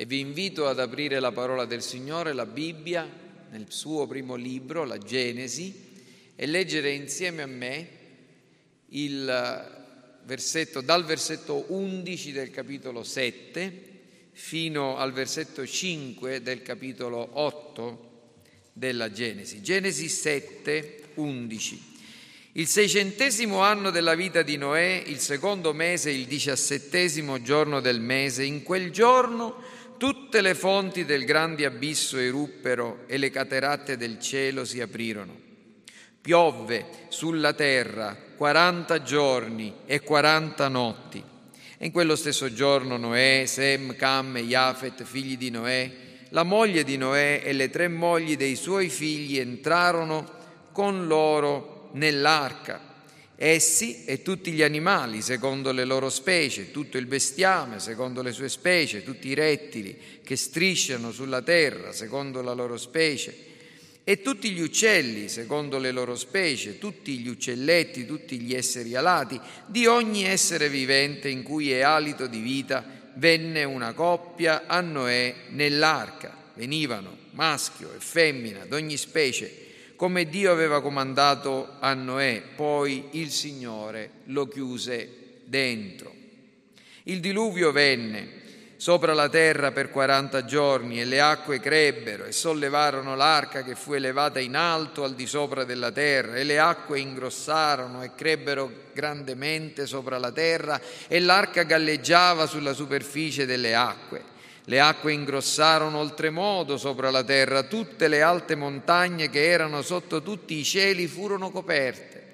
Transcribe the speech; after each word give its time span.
e 0.00 0.06
vi 0.06 0.20
invito 0.20 0.68
ad 0.68 0.78
aprire 0.78 1.18
la 1.18 1.32
parola 1.32 1.64
del 1.64 1.82
Signore, 1.82 2.32
la 2.32 2.46
Bibbia, 2.46 3.04
nel 3.50 3.66
suo 3.66 4.06
primo 4.06 4.36
libro, 4.36 4.84
la 4.84 4.96
Genesi, 4.96 5.74
e 6.36 6.46
leggere 6.46 6.92
insieme 6.92 7.42
a 7.42 7.46
me 7.46 7.88
il 8.90 10.20
versetto, 10.22 10.82
dal 10.82 11.04
versetto 11.04 11.64
11 11.70 12.30
del 12.30 12.52
capitolo 12.52 13.02
7 13.02 13.86
fino 14.30 14.96
al 14.96 15.12
versetto 15.12 15.66
5 15.66 16.42
del 16.42 16.62
capitolo 16.62 17.30
8 17.32 18.30
della 18.74 19.10
Genesi. 19.10 19.62
Genesi 19.62 20.08
7, 20.08 21.02
11. 21.14 21.96
Il 22.52 22.68
seicentesimo 22.68 23.62
anno 23.62 23.90
della 23.90 24.14
vita 24.14 24.42
di 24.42 24.56
Noè, 24.56 25.02
il 25.06 25.18
secondo 25.18 25.72
mese, 25.72 26.12
il 26.12 26.26
diciassettesimo 26.26 27.42
giorno 27.42 27.80
del 27.80 28.00
mese, 28.00 28.44
in 28.44 28.62
quel 28.62 28.92
giorno 28.92 29.76
tutte 29.98 30.40
le 30.40 30.54
fonti 30.54 31.04
del 31.04 31.24
grande 31.24 31.66
abisso 31.66 32.16
eruppero 32.16 33.04
e 33.06 33.18
le 33.18 33.30
cateratte 33.30 33.96
del 33.96 34.18
cielo 34.18 34.64
si 34.64 34.80
aprirono. 34.80 35.36
Piovve 36.20 36.86
sulla 37.08 37.52
terra 37.52 38.16
quaranta 38.36 39.02
giorni 39.02 39.74
e 39.84 40.00
quaranta 40.00 40.68
notti. 40.68 41.22
E 41.76 41.86
in 41.86 41.92
quello 41.92 42.16
stesso 42.16 42.52
giorno 42.52 42.96
Noè, 42.96 43.44
Sem, 43.46 43.94
Cam 43.96 44.36
e 44.36 44.42
Jafet, 44.42 45.02
figli 45.02 45.36
di 45.36 45.50
Noè, 45.50 45.90
la 46.30 46.44
moglie 46.44 46.84
di 46.84 46.96
Noè 46.96 47.42
e 47.44 47.52
le 47.52 47.68
tre 47.68 47.88
mogli 47.88 48.36
dei 48.36 48.56
suoi 48.56 48.88
figli 48.88 49.38
entrarono 49.38 50.36
con 50.72 51.06
loro 51.06 51.90
nell'arca. 51.92 52.87
Essi 53.40 54.04
e 54.04 54.22
tutti 54.22 54.50
gli 54.50 54.64
animali 54.64 55.22
secondo 55.22 55.70
le 55.70 55.84
loro 55.84 56.10
specie, 56.10 56.72
tutto 56.72 56.98
il 56.98 57.06
bestiame 57.06 57.78
secondo 57.78 58.20
le 58.20 58.32
sue 58.32 58.48
specie, 58.48 59.04
tutti 59.04 59.28
i 59.28 59.34
rettili 59.34 59.96
che 60.24 60.34
strisciano 60.34 61.12
sulla 61.12 61.40
terra 61.40 61.92
secondo 61.92 62.42
la 62.42 62.52
loro 62.52 62.76
specie, 62.76 63.32
e 64.02 64.22
tutti 64.22 64.50
gli 64.50 64.60
uccelli 64.60 65.28
secondo 65.28 65.78
le 65.78 65.92
loro 65.92 66.16
specie, 66.16 66.78
tutti 66.78 67.18
gli 67.18 67.28
uccelletti, 67.28 68.06
tutti 68.06 68.40
gli 68.40 68.54
esseri 68.54 68.96
alati, 68.96 69.40
di 69.66 69.86
ogni 69.86 70.24
essere 70.24 70.68
vivente 70.68 71.28
in 71.28 71.44
cui 71.44 71.70
è 71.70 71.82
alito 71.82 72.26
di 72.26 72.40
vita, 72.40 72.84
venne 73.14 73.62
una 73.62 73.92
coppia 73.92 74.66
a 74.66 74.80
Noè 74.80 75.34
nell'arca. 75.50 76.36
Venivano 76.54 77.16
maschio 77.34 77.92
e 77.94 78.00
femmina 78.00 78.64
d'ogni 78.64 78.96
specie 78.96 79.66
come 79.98 80.28
Dio 80.28 80.52
aveva 80.52 80.80
comandato 80.80 81.70
a 81.80 81.92
Noè, 81.92 82.40
poi 82.54 83.08
il 83.14 83.32
Signore 83.32 84.10
lo 84.26 84.46
chiuse 84.46 85.40
dentro. 85.42 86.14
Il 87.02 87.18
diluvio 87.18 87.72
venne 87.72 88.36
sopra 88.76 89.12
la 89.12 89.28
terra 89.28 89.72
per 89.72 89.90
quaranta 89.90 90.44
giorni 90.44 91.00
e 91.00 91.04
le 91.04 91.20
acque 91.20 91.58
crebbero 91.58 92.26
e 92.26 92.30
sollevarono 92.30 93.16
l'arca 93.16 93.64
che 93.64 93.74
fu 93.74 93.94
elevata 93.94 94.38
in 94.38 94.54
alto 94.54 95.02
al 95.02 95.16
di 95.16 95.26
sopra 95.26 95.64
della 95.64 95.90
terra 95.90 96.36
e 96.36 96.44
le 96.44 96.60
acque 96.60 97.00
ingrossarono 97.00 98.04
e 98.04 98.12
crebbero 98.14 98.70
grandemente 98.92 99.84
sopra 99.84 100.16
la 100.18 100.30
terra 100.30 100.80
e 101.08 101.18
l'arca 101.18 101.64
galleggiava 101.64 102.46
sulla 102.46 102.72
superficie 102.72 103.46
delle 103.46 103.74
acque. 103.74 104.36
Le 104.68 104.80
acque 104.80 105.14
ingrossarono 105.14 105.96
oltremodo 105.96 106.76
sopra 106.76 107.10
la 107.10 107.24
terra, 107.24 107.62
tutte 107.62 108.06
le 108.06 108.20
alte 108.20 108.54
montagne 108.54 109.30
che 109.30 109.48
erano 109.48 109.80
sotto 109.80 110.20
tutti 110.20 110.58
i 110.58 110.62
cieli 110.62 111.06
furono 111.06 111.50
coperte. 111.50 112.26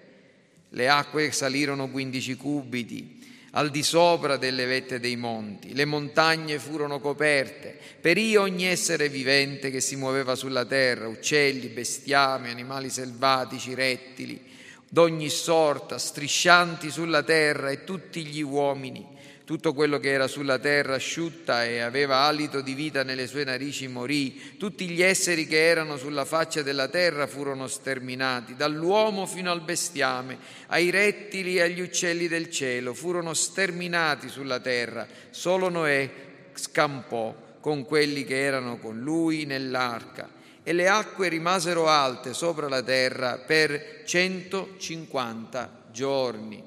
Le 0.70 0.88
acque 0.88 1.30
salirono 1.30 1.88
quindici 1.88 2.34
cubiti 2.34 3.22
al 3.52 3.70
di 3.70 3.84
sopra 3.84 4.36
delle 4.36 4.64
vette 4.64 4.98
dei 4.98 5.14
monti, 5.14 5.74
le 5.74 5.84
montagne 5.84 6.58
furono 6.58 6.98
coperte, 6.98 7.78
perì 8.00 8.34
ogni 8.34 8.64
essere 8.64 9.08
vivente 9.08 9.70
che 9.70 9.80
si 9.80 9.94
muoveva 9.94 10.34
sulla 10.34 10.64
terra, 10.64 11.06
uccelli, 11.06 11.69
bestiame, 11.69 12.50
animali 12.50 12.91
selvatici, 12.91 13.74
rettili, 13.74 14.42
d'ogni 14.88 15.28
sorta, 15.28 15.98
striscianti 15.98 16.91
sulla 16.91 17.22
terra 17.22 17.70
e 17.70 17.84
tutti 17.84 18.25
gli 18.25 18.42
uomini 18.42 19.13
tutto 19.44 19.75
quello 19.75 19.99
che 19.99 20.10
era 20.10 20.27
sulla 20.27 20.59
terra 20.59 20.94
asciutta 20.94 21.65
e 21.65 21.81
aveva 21.81 22.19
alito 22.21 22.62
di 22.62 22.72
vita 22.72 23.03
nelle 23.03 23.27
sue 23.27 23.44
narici 23.44 23.87
morì. 23.88 24.56
Tutti 24.59 24.88
gli 24.88 25.03
esseri 25.03 25.47
che 25.47 25.66
erano 25.66 25.99
sulla 25.99 26.25
faccia 26.25 26.62
della 26.62 26.88
terra 26.88 27.27
furono 27.27 27.66
sterminati, 27.66 28.56
dall'uomo 28.56 29.27
fino 29.27 29.50
al 29.50 29.60
bestiame, 29.60 30.38
ai 30.69 30.91
rettili 30.91 31.56
e 31.56 31.62
agli 31.62 31.81
uccelli 31.81 32.27
del 32.27 32.50
cielo, 32.50 32.94
furono 32.94 33.34
sterminati 33.34 34.28
sulla 34.31 34.60
terra. 34.60 35.06
Solo 35.31 35.69
Noè 35.69 36.10
scampò 36.54 37.34
con 37.60 37.84
quelli 37.84 38.25
che 38.25 38.43
erano 38.43 38.78
con 38.78 38.99
lui 38.99 39.44
nell'arca 39.44 40.31
e 40.62 40.72
le 40.72 40.88
acque 40.88 41.28
rimasero 41.28 41.87
alte 41.87 42.33
sopra 42.33 42.69
la 42.69 42.83
terra 42.83 43.37
per 43.37 44.03
150 44.06 45.88
giorni. 45.91 46.62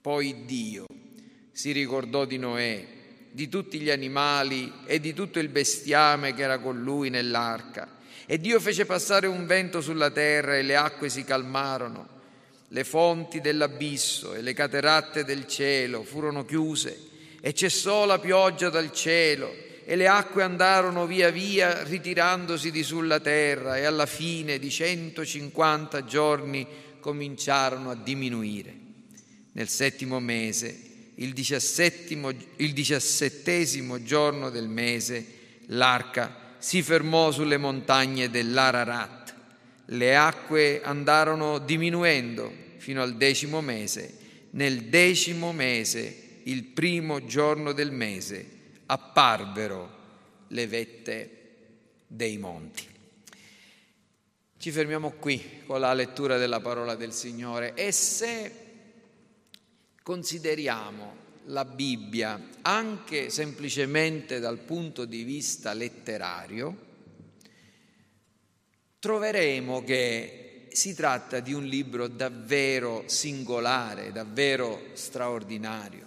Poi 0.00 0.44
Dio 0.46 0.86
si 1.56 1.72
ricordò 1.72 2.26
di 2.26 2.36
Noè, 2.36 2.84
di 3.30 3.48
tutti 3.48 3.80
gli 3.80 3.88
animali 3.88 4.70
e 4.84 5.00
di 5.00 5.14
tutto 5.14 5.38
il 5.38 5.48
bestiame 5.48 6.34
che 6.34 6.42
era 6.42 6.58
con 6.58 6.82
lui 6.82 7.08
nell'arca. 7.08 7.96
E 8.26 8.38
Dio 8.38 8.60
fece 8.60 8.84
passare 8.84 9.26
un 9.26 9.46
vento 9.46 9.80
sulla 9.80 10.10
terra 10.10 10.58
e 10.58 10.62
le 10.62 10.76
acque 10.76 11.08
si 11.08 11.24
calmarono. 11.24 12.08
Le 12.68 12.84
fonti 12.84 13.40
dell'abisso 13.40 14.34
e 14.34 14.42
le 14.42 14.52
cateratte 14.52 15.24
del 15.24 15.46
cielo 15.46 16.02
furono 16.02 16.44
chiuse 16.44 17.08
e 17.40 17.54
cessò 17.54 18.04
la 18.04 18.18
pioggia 18.18 18.68
dal 18.68 18.92
cielo 18.92 19.50
e 19.82 19.96
le 19.96 20.08
acque 20.08 20.42
andarono 20.42 21.06
via 21.06 21.30
via 21.30 21.84
ritirandosi 21.84 22.70
di 22.70 22.82
sulla 22.82 23.20
terra 23.20 23.78
e 23.78 23.86
alla 23.86 24.04
fine 24.04 24.58
di 24.58 24.68
150 24.68 26.04
giorni 26.04 26.66
cominciarono 27.00 27.92
a 27.92 27.96
diminuire. 27.96 28.74
Nel 29.52 29.68
settimo 29.68 30.20
mese 30.20 30.86
il, 31.16 31.34
il 32.56 32.72
diciassettesimo 32.72 34.02
giorno 34.02 34.50
del 34.50 34.68
mese, 34.68 35.26
l'arca 35.66 36.54
si 36.58 36.82
fermò 36.82 37.30
sulle 37.30 37.56
montagne 37.56 38.28
dell'Ararat. 38.28 39.34
Le 39.86 40.16
acque 40.16 40.82
andarono 40.82 41.58
diminuendo 41.58 42.52
fino 42.78 43.02
al 43.02 43.16
decimo 43.16 43.60
mese. 43.60 44.24
Nel 44.50 44.84
decimo 44.84 45.52
mese, 45.52 46.40
il 46.44 46.64
primo 46.64 47.24
giorno 47.24 47.72
del 47.72 47.92
mese, 47.92 48.48
apparvero 48.86 49.94
le 50.48 50.66
vette 50.66 51.30
dei 52.06 52.38
monti. 52.38 52.84
Ci 54.58 54.70
fermiamo 54.70 55.12
qui 55.12 55.62
con 55.66 55.80
la 55.80 55.92
lettura 55.92 56.38
della 56.38 56.60
parola 56.60 56.94
del 56.94 57.12
Signore 57.12 57.74
e 57.74 57.92
se 57.92 58.65
consideriamo 60.06 61.16
la 61.46 61.64
Bibbia 61.64 62.40
anche 62.62 63.28
semplicemente 63.28 64.38
dal 64.38 64.58
punto 64.58 65.04
di 65.04 65.24
vista 65.24 65.72
letterario, 65.72 66.76
troveremo 69.00 69.82
che 69.82 70.68
si 70.70 70.94
tratta 70.94 71.40
di 71.40 71.52
un 71.52 71.64
libro 71.64 72.06
davvero 72.06 73.02
singolare, 73.06 74.12
davvero 74.12 74.90
straordinario. 74.92 76.06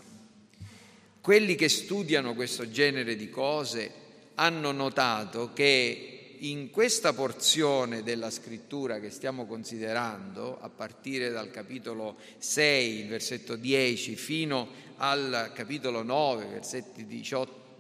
Quelli 1.19 1.55
che 1.55 1.67
studiano 1.67 2.35
questo 2.35 2.69
genere 2.69 3.17
di 3.17 3.29
cose 3.29 3.91
hanno 4.35 4.71
notato 4.71 5.51
che 5.51 6.18
in 6.39 6.69
questa 6.69 7.13
porzione 7.13 8.03
della 8.03 8.29
scrittura 8.29 8.99
che 8.99 9.09
stiamo 9.09 9.45
considerando, 9.45 10.57
a 10.61 10.69
partire 10.69 11.29
dal 11.29 11.51
capitolo 11.51 12.17
6, 12.37 13.03
versetto 13.03 13.55
10, 13.55 14.15
fino 14.15 14.67
al 14.97 15.51
capitolo 15.53 16.03
9, 16.03 16.45
versetti 16.45 17.05
18, 17.05 17.75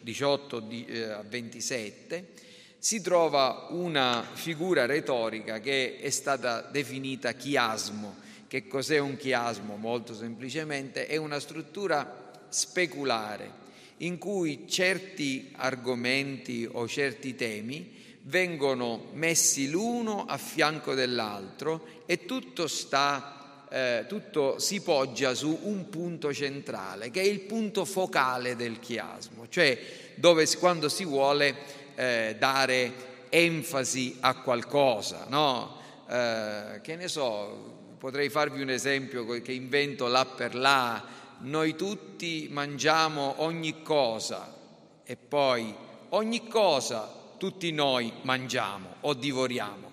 18 0.00 0.56
a 1.16 1.24
27, 1.28 2.28
si 2.78 3.00
trova 3.00 3.66
una 3.70 4.26
figura 4.32 4.86
retorica 4.86 5.60
che 5.60 5.98
è 6.00 6.10
stata 6.10 6.62
definita 6.62 7.32
chiasmo. 7.32 8.28
Che 8.48 8.66
cos'è 8.66 8.98
un 8.98 9.16
chiasmo? 9.16 9.76
Molto 9.76 10.14
semplicemente 10.14 11.06
è 11.06 11.16
una 11.16 11.38
struttura 11.38 12.32
speculare 12.48 13.58
in 13.98 14.18
cui 14.18 14.64
certi 14.66 15.52
argomenti 15.56 16.66
o 16.68 16.88
certi 16.88 17.36
temi 17.36 17.98
vengono 18.22 19.08
messi 19.12 19.70
l'uno 19.70 20.24
a 20.26 20.36
fianco 20.36 20.94
dell'altro 20.94 22.02
e 22.06 22.24
tutto 22.26 22.66
sta 22.66 23.40
eh, 23.70 24.04
tutto 24.08 24.58
si 24.58 24.80
poggia 24.80 25.32
su 25.34 25.56
un 25.62 25.88
punto 25.88 26.34
centrale, 26.34 27.10
che 27.10 27.20
è 27.20 27.24
il 27.24 27.40
punto 27.40 27.84
focale 27.84 28.56
del 28.56 28.80
chiasmo, 28.80 29.48
cioè 29.48 29.78
dove 30.16 30.46
quando 30.58 30.88
si 30.88 31.04
vuole 31.04 31.54
eh, 31.94 32.34
dare 32.36 33.28
enfasi 33.28 34.16
a 34.20 34.34
qualcosa, 34.40 35.26
no? 35.28 35.78
eh, 36.08 36.80
che 36.82 36.96
ne 36.96 37.06
so, 37.06 37.94
potrei 37.96 38.28
farvi 38.28 38.60
un 38.60 38.70
esempio 38.70 39.24
che 39.24 39.52
invento 39.52 40.08
là 40.08 40.26
per 40.26 40.56
là, 40.56 41.04
noi 41.42 41.76
tutti 41.76 42.48
mangiamo 42.50 43.34
ogni 43.38 43.82
cosa, 43.82 44.52
e 45.04 45.16
poi 45.16 45.72
ogni 46.08 46.48
cosa 46.48 47.19
tutti 47.40 47.72
noi 47.72 48.12
mangiamo 48.20 48.96
o 49.00 49.14
divoriamo. 49.14 49.88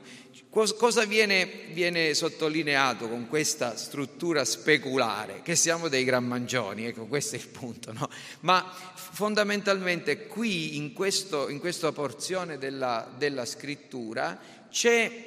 Cosa 0.49 1.05
viene, 1.05 1.47
viene, 1.71 2.13
sottolineato 2.13 3.07
con 3.07 3.27
questa 3.29 3.77
struttura 3.77 4.43
speculare? 4.43 5.41
Che 5.43 5.55
siamo 5.55 5.87
dei 5.87 6.03
gran 6.03 6.25
mangioni, 6.25 6.85
ecco 6.85 7.05
questo 7.05 7.35
è 7.35 7.39
il 7.39 7.47
punto, 7.47 7.93
no? 7.93 8.09
Ma 8.41 8.65
fondamentalmente 8.95 10.25
qui 10.25 10.75
in, 10.75 10.91
questo, 10.91 11.47
in 11.47 11.59
questa 11.59 11.93
porzione 11.93 12.57
della, 12.57 13.09
della 13.17 13.45
scrittura 13.45 14.37
c'è 14.69 15.25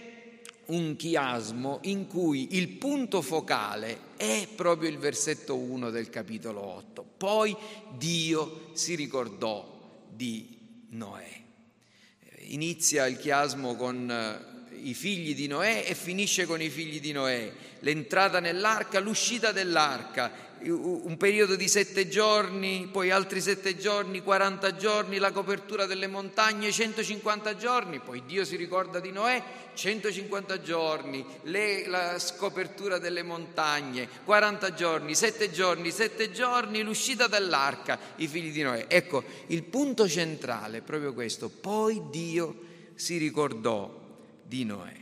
un 0.66 0.96
chiasmo 0.96 1.78
in 1.84 2.06
cui 2.06 2.56
il 2.56 2.69
punto 2.69 3.23
focale 3.23 4.08
è 4.16 4.46
proprio 4.55 4.90
il 4.90 4.99
versetto 4.99 5.56
1 5.56 5.90
del 5.90 6.11
capitolo 6.11 6.61
8. 6.61 7.05
Poi 7.16 7.56
Dio 7.96 8.70
si 8.75 8.94
ricordò 8.94 10.05
di 10.11 10.58
Noè. 10.90 11.49
Inizia 12.52 13.06
il 13.06 13.17
chiasmo 13.17 13.76
con 13.76 14.08
i 14.88 14.94
figli 14.94 15.34
di 15.34 15.46
Noè 15.46 15.84
e 15.86 15.94
finisce 15.94 16.46
con 16.46 16.60
i 16.60 16.68
figli 16.68 17.00
di 17.00 17.12
Noè, 17.12 17.52
l'entrata 17.80 18.40
nell'arca, 18.40 19.00
l'uscita 19.00 19.52
dell'arca, 19.52 20.48
un 20.62 21.16
periodo 21.16 21.56
di 21.56 21.68
sette 21.68 22.08
giorni, 22.08 22.88
poi 22.92 23.10
altri 23.10 23.40
sette 23.40 23.78
giorni, 23.78 24.22
40 24.22 24.76
giorni, 24.76 25.16
la 25.16 25.32
copertura 25.32 25.86
delle 25.86 26.06
montagne, 26.06 26.70
150 26.70 27.56
giorni, 27.56 27.98
poi 28.00 28.22
Dio 28.26 28.44
si 28.44 28.56
ricorda 28.56 29.00
di 29.00 29.10
Noè, 29.10 29.42
150 29.72 30.60
giorni, 30.60 31.24
le, 31.44 31.86
la 31.86 32.18
scopertura 32.18 32.98
delle 32.98 33.22
montagne, 33.22 34.08
40 34.24 34.74
giorni, 34.74 35.14
sette 35.14 35.50
giorni, 35.50 35.90
sette 35.90 36.30
giorni, 36.30 36.82
l'uscita 36.82 37.26
dall'arca, 37.26 37.98
i 38.16 38.28
figli 38.28 38.52
di 38.52 38.62
Noè. 38.62 38.84
Ecco, 38.88 39.24
il 39.46 39.62
punto 39.62 40.06
centrale 40.06 40.78
è 40.78 40.82
proprio 40.82 41.14
questo, 41.14 41.48
poi 41.48 42.02
Dio 42.10 42.68
si 42.94 43.16
ricordò 43.16 44.00
di 44.50 44.64
Noè. 44.64 44.97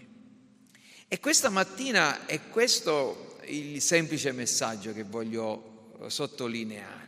E 1.09 1.21
questa 1.21 1.49
mattina 1.49 2.27
è 2.27 2.39
questo 2.51 3.39
il 3.47 3.81
semplice 3.81 4.31
messaggio 4.33 4.93
che 4.93 5.05
voglio 5.05 5.95
eh, 6.03 6.11
sottolineare. 6.11 7.07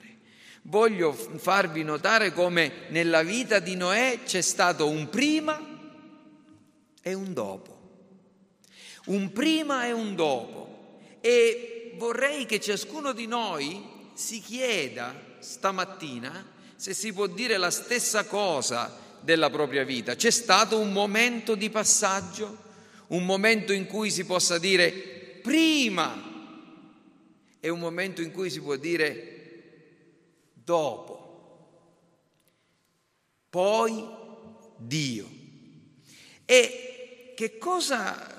Voglio 0.62 1.12
farvi 1.12 1.82
notare 1.84 2.32
come 2.32 2.86
nella 2.88 3.22
vita 3.22 3.58
di 3.58 3.76
Noè 3.76 4.20
c'è 4.24 4.40
stato 4.40 4.88
un 4.88 5.10
prima 5.10 5.60
e 7.02 7.12
un 7.12 7.34
dopo. 7.34 7.78
Un 9.06 9.32
prima 9.32 9.84
e 9.84 9.92
un 9.92 10.14
dopo. 10.14 10.98
E 11.20 11.92
vorrei 11.98 12.46
che 12.46 12.58
ciascuno 12.58 13.12
di 13.12 13.26
noi 13.26 13.86
si 14.14 14.40
chieda 14.40 15.14
stamattina 15.40 16.52
se 16.74 16.94
si 16.94 17.12
può 17.12 17.26
dire 17.26 17.58
la 17.58 17.70
stessa 17.70 18.24
cosa 18.24 19.08
della 19.20 19.50
propria 19.50 19.84
vita. 19.84 20.14
C'è 20.14 20.30
stato 20.30 20.78
un 20.78 20.92
momento 20.92 21.54
di 21.54 21.70
passaggio, 21.70 22.56
un 23.08 23.24
momento 23.24 23.72
in 23.72 23.86
cui 23.86 24.10
si 24.10 24.24
possa 24.24 24.58
dire 24.58 24.90
prima 25.42 26.28
e 27.60 27.68
un 27.68 27.78
momento 27.78 28.22
in 28.22 28.32
cui 28.32 28.50
si 28.50 28.60
può 28.60 28.76
dire 28.76 29.40
dopo. 30.52 31.18
Poi 33.50 34.08
Dio. 34.76 35.28
E 36.44 37.32
che 37.36 37.58
cosa, 37.58 38.36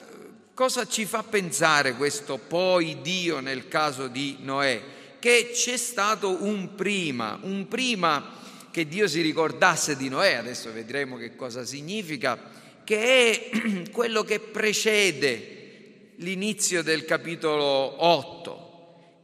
cosa 0.54 0.88
ci 0.88 1.06
fa 1.06 1.24
pensare 1.24 1.94
questo 1.94 2.38
poi 2.38 3.02
Dio 3.02 3.40
nel 3.40 3.68
caso 3.68 4.08
di 4.08 4.38
Noè? 4.40 4.82
Che 5.20 5.52
c'è 5.54 5.78
stato 5.78 6.44
un 6.44 6.76
prima, 6.76 7.40
un 7.44 7.68
prima 7.68 8.40
che 8.72 8.88
Dio 8.88 9.08
si 9.08 9.22
ricordasse 9.22 9.96
di 9.98 10.10
Noè, 10.10 10.34
adesso 10.34 10.72
vedremo 10.72 11.18
che 11.18 11.36
cosa 11.36 11.66
significa, 11.66 12.40
che 12.84 13.52
è 13.52 13.90
quello 13.92 14.24
che 14.24 14.40
precede 14.40 16.14
l'inizio 16.16 16.82
del 16.82 17.06
capitolo 17.06 18.04
8. 18.04 18.70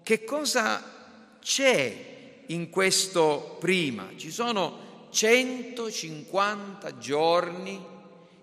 Che 0.04 0.24
cosa 0.24 1.38
c'è 1.42 2.06
in 2.48 2.70
questo 2.70 3.58
prima? 3.60 4.10
Ci 4.16 4.32
sono 4.32 5.08
150 5.12 6.98
giorni 6.98 7.84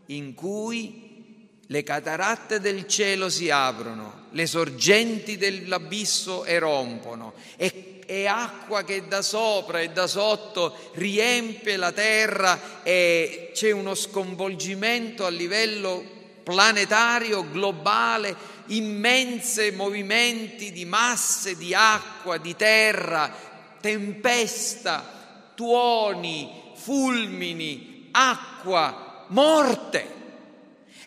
in 0.07 0.35
cui 0.35 1.04
le 1.67 1.83
cataratte 1.83 2.61
del 2.61 2.87
cielo 2.87 3.29
si 3.29 3.51
aprono, 3.51 4.27
le 4.31 4.47
sorgenti 4.47 5.37
dell'abisso 5.37 6.45
erompono 6.45 7.35
e 7.57 7.95
è 8.07 8.27
acqua 8.27 8.83
che 8.85 9.09
da 9.09 9.23
sopra 9.23 9.81
e 9.81 9.91
da 9.91 10.07
sotto 10.07 10.77
riempie 10.95 11.77
la 11.77 11.93
terra 11.93 12.83
e 12.83 13.51
c'è 13.55 13.71
uno 13.71 13.95
sconvolgimento 13.95 15.25
a 15.25 15.31
livello 15.31 16.13
planetario, 16.43 17.49
globale, 17.51 18.37
immense 18.67 19.73
movimenti 19.73 20.71
di 20.73 20.85
masse 20.85 21.57
di 21.57 21.75
acqua, 21.75 22.37
di 22.37 22.55
terra, 22.55 23.35
tempesta, 23.81 25.51
tuoni, 25.55 26.73
fulmini, 26.75 28.09
acqua, 28.13 29.25
morte. 29.29 30.14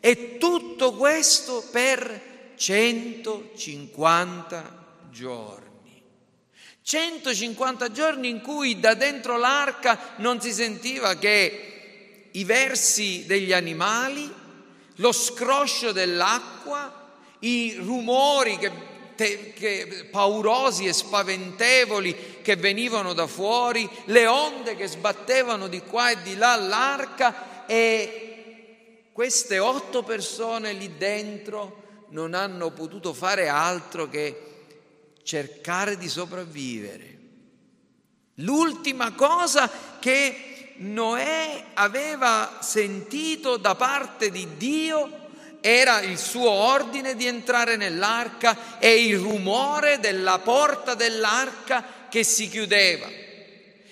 E 0.08 0.38
tutto 0.38 0.94
questo 0.94 1.66
per 1.70 2.54
150 2.56 4.86
giorni. 5.12 6.02
150 6.82 7.92
giorni 7.92 8.30
in 8.30 8.40
cui 8.40 8.80
da 8.80 8.94
dentro 8.94 9.36
l'arca 9.36 10.14
non 10.20 10.40
si 10.40 10.54
sentiva 10.54 11.18
che 11.18 12.30
i 12.32 12.46
versi 12.46 13.26
degli 13.26 13.52
animali, 13.52 14.34
lo 14.96 15.12
scroscio 15.12 15.92
dell'acqua, 15.92 17.10
i 17.40 17.76
rumori 17.78 18.58
che, 18.60 18.72
te, 19.18 19.52
che, 19.52 20.08
paurosi 20.10 20.86
e 20.86 20.94
spaventevoli 20.94 22.38
che 22.42 22.56
venivano 22.56 23.12
da 23.12 23.28
fuori, 23.28 23.86
le 24.06 24.26
onde 24.26 24.78
che 24.78 24.88
sbattevano 24.88 25.68
di 25.68 25.82
qua 25.82 26.12
e 26.12 26.22
di 26.22 26.38
là 26.38 26.56
l'arca 26.56 27.66
e 27.66 28.27
queste 29.18 29.58
otto 29.58 30.04
persone 30.04 30.74
lì 30.74 30.96
dentro 30.96 32.06
non 32.10 32.36
hanno 32.36 32.70
potuto 32.70 33.16
fare 33.16 33.48
altro 33.48 34.08
che 34.08 34.66
cercare 35.24 35.98
di 35.98 36.08
sopravvivere. 36.08 37.18
L'ultima 38.36 39.14
cosa 39.14 39.72
che 40.00 40.76
Noè 40.76 41.64
aveva 41.74 42.60
sentito 42.62 43.58
da 43.58 43.74
parte 43.74 44.30
di 44.30 44.56
Dio 44.56 45.30
era 45.62 46.02
il 46.02 46.20
suo 46.20 46.52
ordine 46.52 47.16
di 47.16 47.26
entrare 47.26 47.76
nell'arca 47.76 48.78
e 48.78 49.04
il 49.04 49.18
rumore 49.18 49.98
della 49.98 50.38
porta 50.38 50.94
dell'arca 50.94 52.06
che 52.08 52.24
si 52.24 52.48
chiudeva, 52.50 53.08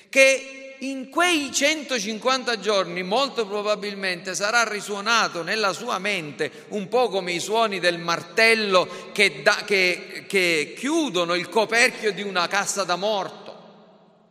che 0.07 0.64
in 0.79 1.09
quei 1.09 1.51
150 1.51 2.59
giorni 2.59 3.03
molto 3.03 3.47
probabilmente 3.47 4.35
sarà 4.35 4.67
risuonato 4.67 5.43
nella 5.43 5.73
sua 5.73 5.99
mente 5.99 6.65
un 6.69 6.87
po' 6.87 7.09
come 7.09 7.33
i 7.33 7.39
suoni 7.39 7.79
del 7.79 7.99
martello 7.99 9.11
che, 9.11 9.41
da, 9.41 9.63
che, 9.65 10.25
che 10.27 10.73
chiudono 10.77 11.35
il 11.35 11.49
coperchio 11.49 12.11
di 12.11 12.21
una 12.21 12.47
cassa 12.47 12.83
da 12.83 12.95
morto. 12.95 13.53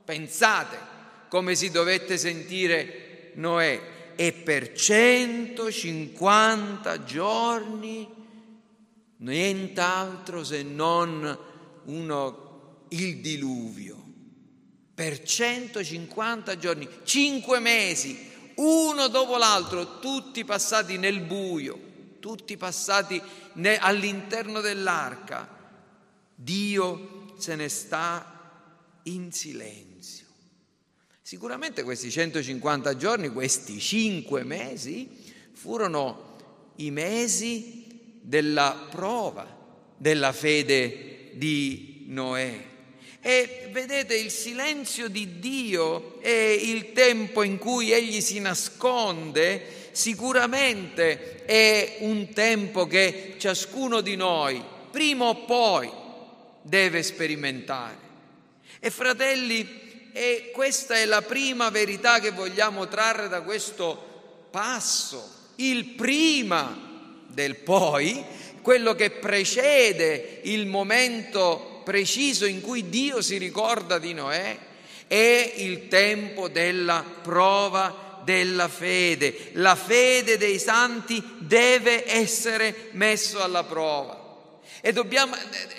Pensate 0.04 0.92
come 1.28 1.54
si 1.54 1.70
dovette 1.70 2.18
sentire 2.18 3.30
Noè 3.34 3.92
e 4.16 4.32
per 4.32 4.72
150 4.72 7.04
giorni 7.04 8.08
nient'altro 9.16 10.44
se 10.44 10.62
non 10.62 11.38
uno, 11.84 12.86
il 12.90 13.18
diluvio 13.18 14.03
per 14.94 15.22
150 15.22 16.56
giorni, 16.56 16.88
5 17.02 17.58
mesi, 17.58 18.30
uno 18.56 19.08
dopo 19.08 19.36
l'altro, 19.36 19.98
tutti 19.98 20.44
passati 20.44 20.96
nel 20.96 21.20
buio, 21.20 22.16
tutti 22.20 22.56
passati 22.56 23.20
all'interno 23.80 24.60
dell'arca. 24.60 25.50
Dio 26.34 27.34
se 27.38 27.56
ne 27.56 27.68
sta 27.68 29.00
in 29.04 29.32
silenzio. 29.32 30.26
Sicuramente 31.20 31.82
questi 31.82 32.10
150 32.10 32.96
giorni, 32.96 33.28
questi 33.30 33.80
5 33.80 34.44
mesi, 34.44 35.08
furono 35.52 36.36
i 36.76 36.90
mesi 36.90 38.20
della 38.20 38.88
prova 38.90 39.62
della 39.96 40.32
fede 40.32 41.32
di 41.34 42.04
Noè. 42.08 42.72
E 43.26 43.68
vedete, 43.70 44.14
il 44.14 44.30
silenzio 44.30 45.08
di 45.08 45.38
Dio 45.38 46.20
e 46.20 46.52
il 46.52 46.92
tempo 46.92 47.42
in 47.42 47.56
cui 47.56 47.90
Egli 47.90 48.20
si 48.20 48.38
nasconde 48.38 49.88
sicuramente 49.92 51.46
è 51.46 51.96
un 52.00 52.34
tempo 52.34 52.86
che 52.86 53.36
ciascuno 53.38 54.02
di 54.02 54.14
noi, 54.14 54.62
prima 54.90 55.24
o 55.24 55.36
poi, 55.46 55.90
deve 56.60 57.02
sperimentare. 57.02 57.96
E 58.78 58.90
fratelli, 58.90 60.10
E 60.12 60.50
questa 60.52 60.94
è 60.94 61.06
la 61.06 61.22
prima 61.22 61.70
verità 61.70 62.20
che 62.20 62.30
vogliamo 62.30 62.86
trarre 62.88 63.28
da 63.28 63.40
questo 63.40 64.46
passo, 64.50 65.52
il 65.56 65.86
prima 65.86 67.22
del 67.26 67.56
poi, 67.56 68.22
quello 68.62 68.94
che 68.94 69.10
precede 69.10 70.40
il 70.42 70.66
momento 70.66 71.73
preciso 71.84 72.46
in 72.46 72.60
cui 72.60 72.88
Dio 72.88 73.22
si 73.22 73.38
ricorda 73.38 73.98
di 73.98 74.12
Noè, 74.12 74.58
è 75.06 75.54
il 75.58 75.86
tempo 75.88 76.48
della 76.48 77.04
prova 77.22 78.22
della 78.24 78.68
fede. 78.68 79.50
La 79.52 79.76
fede 79.76 80.36
dei 80.36 80.58
santi 80.58 81.22
deve 81.38 82.10
essere 82.10 82.88
messa 82.92 83.44
alla 83.44 83.62
prova. 83.62 84.22
E 84.80 84.92
dobbiamo, 84.92 85.36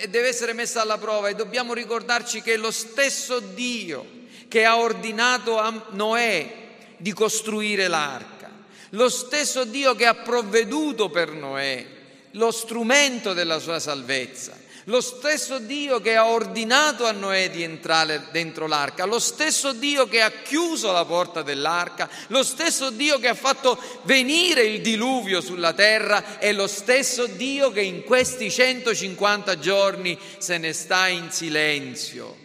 deve 0.08 0.28
essere 0.28 0.52
messa 0.52 0.80
alla 0.80 0.98
prova 0.98 1.28
e 1.28 1.34
dobbiamo 1.34 1.74
ricordarci 1.74 2.40
che 2.40 2.56
lo 2.56 2.70
stesso 2.70 3.40
Dio 3.40 4.24
che 4.48 4.64
ha 4.64 4.78
ordinato 4.78 5.58
a 5.58 5.88
Noè 5.90 6.64
di 6.96 7.12
costruire 7.12 7.88
l'arca, 7.88 8.50
lo 8.90 9.08
stesso 9.08 9.64
Dio 9.64 9.94
che 9.94 10.06
ha 10.06 10.14
provveduto 10.14 11.10
per 11.10 11.30
Noè 11.30 11.94
lo 12.36 12.50
strumento 12.50 13.32
della 13.32 13.58
sua 13.58 13.78
salvezza, 13.78 14.56
lo 14.88 15.00
stesso 15.00 15.58
Dio 15.58 16.00
che 16.00 16.14
ha 16.14 16.26
ordinato 16.26 17.06
a 17.06 17.12
Noè 17.12 17.50
di 17.50 17.62
entrare 17.62 18.28
dentro 18.30 18.66
l'arca, 18.66 19.04
lo 19.04 19.18
stesso 19.18 19.72
Dio 19.72 20.06
che 20.06 20.20
ha 20.20 20.30
chiuso 20.30 20.92
la 20.92 21.04
porta 21.04 21.42
dell'arca, 21.42 22.08
lo 22.28 22.42
stesso 22.44 22.90
Dio 22.90 23.18
che 23.18 23.28
ha 23.28 23.34
fatto 23.34 23.78
venire 24.02 24.62
il 24.62 24.80
diluvio 24.82 25.40
sulla 25.40 25.72
terra 25.72 26.38
è 26.38 26.52
lo 26.52 26.66
stesso 26.68 27.26
Dio 27.26 27.70
che 27.72 27.80
in 27.80 28.04
questi 28.04 28.50
150 28.50 29.58
giorni 29.58 30.16
se 30.38 30.58
ne 30.58 30.72
sta 30.72 31.08
in 31.08 31.30
silenzio 31.30 32.44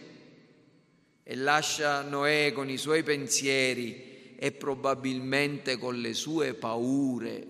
e 1.22 1.36
lascia 1.36 2.02
Noè 2.02 2.52
con 2.52 2.68
i 2.68 2.76
suoi 2.76 3.04
pensieri 3.04 4.34
e 4.36 4.50
probabilmente 4.50 5.78
con 5.78 6.00
le 6.00 6.12
sue 6.12 6.54
paure 6.54 7.46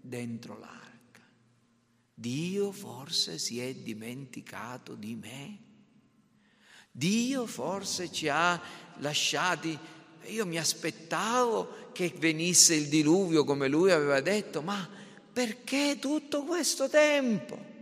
dentro 0.00 0.56
l'arca. 0.58 0.73
Dio 2.14 2.70
forse 2.70 3.38
si 3.38 3.60
è 3.60 3.74
dimenticato 3.74 4.94
di 4.94 5.16
me? 5.16 5.58
Dio 6.92 7.44
forse 7.46 8.12
ci 8.12 8.28
ha 8.28 8.60
lasciati, 8.98 9.76
io 10.26 10.46
mi 10.46 10.56
aspettavo 10.56 11.90
che 11.92 12.14
venisse 12.16 12.74
il 12.76 12.88
diluvio 12.88 13.42
come 13.42 13.66
lui 13.66 13.90
aveva 13.90 14.20
detto, 14.20 14.62
ma 14.62 14.88
perché 15.32 15.98
tutto 15.98 16.44
questo 16.44 16.88
tempo? 16.88 17.72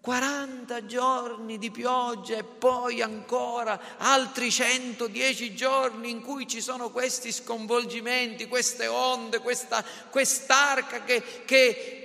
40 0.00 0.86
giorni 0.86 1.58
di 1.58 1.70
pioggia 1.70 2.36
e 2.36 2.44
poi 2.44 3.02
ancora 3.02 3.96
altri 3.98 4.50
110 4.50 5.54
giorni 5.54 6.10
in 6.10 6.22
cui 6.22 6.46
ci 6.46 6.60
sono 6.60 6.90
questi 6.90 7.32
sconvolgimenti, 7.32 8.46
queste 8.46 8.86
onde, 8.86 9.38
questa, 9.38 9.84
quest'arca 10.10 11.04
che, 11.04 11.22
che 11.44 12.03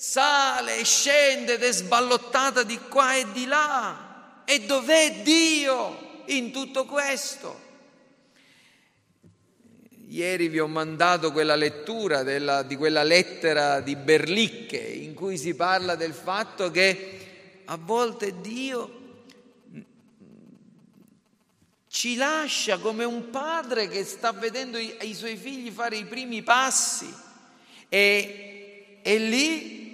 sale 0.00 0.78
e 0.78 0.84
scende 0.84 1.54
ed 1.54 1.62
è 1.64 1.72
sballottata 1.72 2.62
di 2.62 2.78
qua 2.88 3.16
e 3.16 3.32
di 3.32 3.46
là. 3.46 4.42
E 4.44 4.60
dov'è 4.60 5.22
Dio 5.22 6.22
in 6.26 6.52
tutto 6.52 6.84
questo? 6.84 7.66
Ieri 10.06 10.46
vi 10.46 10.60
ho 10.60 10.68
mandato 10.68 11.32
quella 11.32 11.56
lettura 11.56 12.22
della, 12.22 12.62
di 12.62 12.76
quella 12.76 13.02
lettera 13.02 13.80
di 13.80 13.96
Berlicche 13.96 14.78
in 14.78 15.14
cui 15.14 15.36
si 15.36 15.56
parla 15.56 15.96
del 15.96 16.14
fatto 16.14 16.70
che 16.70 17.62
a 17.64 17.76
volte 17.76 18.40
Dio 18.40 19.24
ci 21.88 22.14
lascia 22.14 22.78
come 22.78 23.02
un 23.02 23.30
padre 23.30 23.88
che 23.88 24.04
sta 24.04 24.30
vedendo 24.30 24.78
i, 24.78 24.96
i 25.00 25.14
suoi 25.14 25.36
figli 25.36 25.70
fare 25.72 25.96
i 25.96 26.04
primi 26.04 26.44
passi 26.44 27.12
e, 27.88 29.00
e 29.02 29.18
lì 29.18 29.86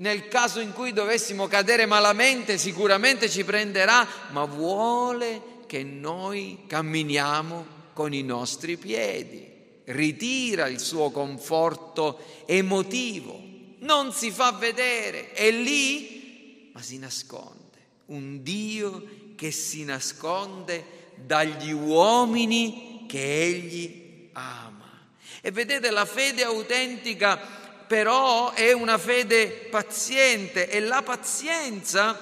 nel 0.00 0.28
caso 0.28 0.60
in 0.60 0.72
cui 0.72 0.92
dovessimo 0.92 1.46
cadere 1.46 1.86
malamente 1.86 2.56
sicuramente 2.58 3.28
ci 3.28 3.44
prenderà, 3.44 4.06
ma 4.30 4.44
vuole 4.44 5.58
che 5.66 5.82
noi 5.82 6.64
camminiamo 6.66 7.78
con 7.92 8.14
i 8.14 8.22
nostri 8.22 8.76
piedi. 8.76 9.48
Ritira 9.84 10.68
il 10.68 10.78
suo 10.78 11.10
conforto 11.10 12.18
emotivo, 12.46 13.38
non 13.80 14.12
si 14.12 14.30
fa 14.30 14.52
vedere, 14.52 15.32
è 15.32 15.50
lì, 15.50 16.70
ma 16.72 16.80
si 16.80 16.98
nasconde. 16.98 17.58
Un 18.06 18.42
Dio 18.42 19.06
che 19.36 19.50
si 19.50 19.84
nasconde 19.84 21.12
dagli 21.16 21.72
uomini 21.72 23.04
che 23.06 23.42
egli 23.42 24.28
ama. 24.32 25.08
E 25.42 25.50
vedete 25.50 25.90
la 25.90 26.06
fede 26.06 26.42
autentica 26.42 27.59
però 27.90 28.52
è 28.52 28.70
una 28.70 28.98
fede 28.98 29.48
paziente 29.68 30.70
e 30.70 30.78
la 30.78 31.02
pazienza 31.02 32.16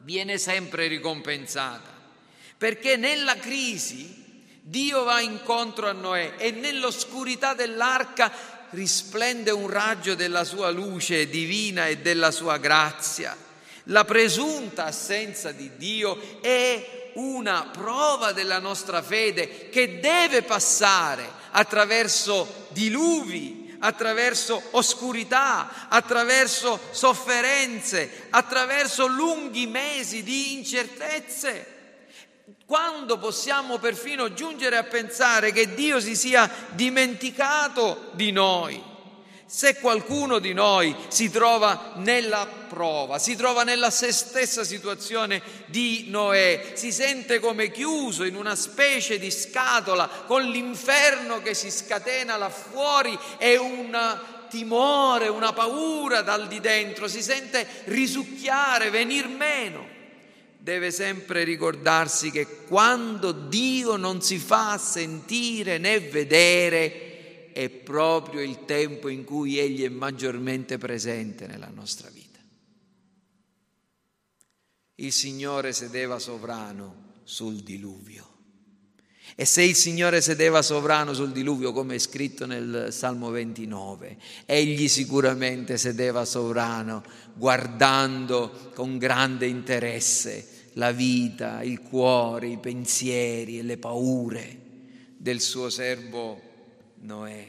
viene 0.00 0.36
sempre 0.36 0.88
ricompensata, 0.88 1.90
perché 2.58 2.96
nella 2.96 3.38
crisi 3.38 4.42
Dio 4.60 5.04
va 5.04 5.20
incontro 5.20 5.88
a 5.88 5.92
Noè 5.92 6.34
e 6.36 6.50
nell'oscurità 6.50 7.54
dell'arca 7.54 8.30
risplende 8.72 9.50
un 9.52 9.70
raggio 9.70 10.14
della 10.14 10.44
sua 10.44 10.68
luce 10.68 11.30
divina 11.30 11.86
e 11.86 11.96
della 11.96 12.30
sua 12.30 12.58
grazia. 12.58 13.34
La 13.84 14.04
presunta 14.04 14.84
assenza 14.84 15.50
di 15.52 15.78
Dio 15.78 16.42
è 16.42 17.12
una 17.14 17.70
prova 17.72 18.32
della 18.32 18.58
nostra 18.58 19.00
fede 19.00 19.70
che 19.70 19.98
deve 19.98 20.42
passare 20.42 21.26
attraverso 21.52 22.66
diluvi, 22.72 23.63
attraverso 23.84 24.62
oscurità, 24.70 25.86
attraverso 25.88 26.80
sofferenze, 26.90 28.28
attraverso 28.30 29.06
lunghi 29.06 29.66
mesi 29.66 30.22
di 30.22 30.54
incertezze. 30.54 31.72
Quando 32.66 33.18
possiamo 33.18 33.78
perfino 33.78 34.32
giungere 34.32 34.78
a 34.78 34.84
pensare 34.84 35.52
che 35.52 35.74
Dio 35.74 36.00
si 36.00 36.16
sia 36.16 36.50
dimenticato 36.70 38.10
di 38.12 38.32
noi? 38.32 38.92
Se 39.46 39.76
qualcuno 39.76 40.38
di 40.38 40.52
noi 40.54 40.94
si 41.08 41.30
trova 41.30 41.92
nella 41.96 42.46
prova, 42.46 43.18
si 43.18 43.36
trova 43.36 43.62
nella 43.62 43.90
stessa 43.90 44.64
situazione 44.64 45.42
di 45.66 46.06
Noè, 46.08 46.72
si 46.74 46.90
sente 46.90 47.38
come 47.40 47.70
chiuso 47.70 48.24
in 48.24 48.36
una 48.36 48.56
specie 48.56 49.18
di 49.18 49.30
scatola 49.30 50.08
con 50.26 50.42
l'inferno 50.44 51.42
che 51.42 51.52
si 51.52 51.70
scatena 51.70 52.36
là 52.36 52.48
fuori 52.48 53.16
e 53.38 53.56
un 53.58 53.94
timore, 54.48 55.28
una 55.28 55.52
paura 55.52 56.22
dal 56.22 56.46
di 56.48 56.60
dentro, 56.60 57.06
si 57.06 57.22
sente 57.22 57.66
risucchiare, 57.84 58.90
venir 58.90 59.26
meno. 59.26 59.92
Deve 60.56 60.90
sempre 60.90 61.44
ricordarsi 61.44 62.30
che 62.30 62.46
quando 62.66 63.32
Dio 63.32 63.96
non 63.96 64.22
si 64.22 64.38
fa 64.38 64.78
sentire 64.78 65.76
né 65.76 66.00
vedere, 66.00 67.03
è 67.54 67.68
proprio 67.68 68.42
il 68.42 68.64
tempo 68.64 69.08
in 69.08 69.22
cui 69.22 69.60
Egli 69.60 69.84
è 69.84 69.88
maggiormente 69.88 70.76
presente 70.76 71.46
nella 71.46 71.70
nostra 71.72 72.10
vita. 72.12 72.40
Il 74.96 75.12
Signore 75.12 75.72
sedeva 75.72 76.18
sovrano 76.18 77.12
sul 77.22 77.62
diluvio. 77.62 78.28
E 79.36 79.44
se 79.44 79.62
il 79.62 79.76
Signore 79.76 80.20
sedeva 80.20 80.62
sovrano 80.62 81.14
sul 81.14 81.30
diluvio, 81.30 81.72
come 81.72 81.94
è 81.94 81.98
scritto 81.98 82.44
nel 82.44 82.88
Salmo 82.90 83.30
29, 83.30 84.16
egli 84.46 84.88
sicuramente 84.88 85.78
sedeva 85.78 86.24
sovrano, 86.24 87.04
guardando 87.34 88.72
con 88.74 88.98
grande 88.98 89.46
interesse 89.46 90.70
la 90.72 90.90
vita, 90.90 91.62
il 91.62 91.82
cuore, 91.82 92.48
i 92.48 92.58
pensieri 92.58 93.60
e 93.60 93.62
le 93.62 93.78
paure 93.78 94.58
del 95.16 95.40
suo 95.40 95.70
servo 95.70 96.50
Noè. 97.04 97.46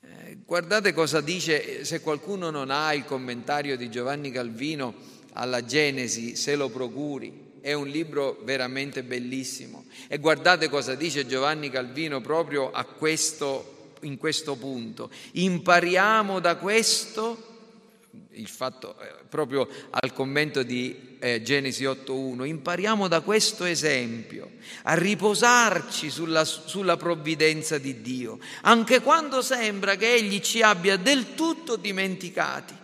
Eh, 0.00 0.38
guardate 0.44 0.92
cosa 0.92 1.20
dice, 1.20 1.84
se 1.84 2.00
qualcuno 2.00 2.50
non 2.50 2.70
ha 2.70 2.92
il 2.92 3.04
commentario 3.04 3.76
di 3.76 3.88
Giovanni 3.90 4.32
Calvino 4.32 4.94
alla 5.34 5.64
Genesi, 5.64 6.34
se 6.34 6.56
lo 6.56 6.68
procuri. 6.68 7.44
È 7.60 7.72
un 7.72 7.86
libro 7.86 8.40
veramente 8.42 9.04
bellissimo. 9.04 9.84
E 10.08 10.18
guardate 10.18 10.68
cosa 10.68 10.94
dice 10.96 11.26
Giovanni 11.26 11.70
Calvino 11.70 12.20
proprio 12.20 12.72
questo, 12.98 13.94
in 14.00 14.16
questo 14.18 14.56
punto. 14.56 15.08
Impariamo 15.32 16.40
da 16.40 16.56
questo 16.56 17.45
il 18.32 18.48
fatto 18.48 18.98
eh, 19.00 19.24
proprio 19.28 19.68
al 19.90 20.12
commento 20.12 20.62
di 20.62 21.16
eh, 21.18 21.42
Genesi 21.42 21.84
8.1, 21.84 22.44
impariamo 22.44 23.08
da 23.08 23.20
questo 23.20 23.64
esempio 23.64 24.52
a 24.82 24.94
riposarci 24.94 26.10
sulla, 26.10 26.44
sulla 26.44 26.96
provvidenza 26.96 27.78
di 27.78 28.00
Dio, 28.02 28.38
anche 28.62 29.00
quando 29.00 29.42
sembra 29.42 29.96
che 29.96 30.14
Egli 30.14 30.40
ci 30.40 30.62
abbia 30.62 30.96
del 30.96 31.34
tutto 31.34 31.76
dimenticati, 31.76 32.74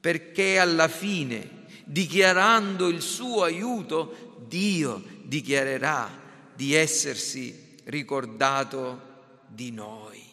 perché 0.00 0.58
alla 0.58 0.88
fine, 0.88 1.64
dichiarando 1.84 2.88
il 2.88 3.02
suo 3.02 3.42
aiuto, 3.42 4.44
Dio 4.48 5.02
dichiarerà 5.22 6.22
di 6.54 6.74
essersi 6.74 7.76
ricordato 7.84 9.12
di 9.46 9.70
noi. 9.70 10.23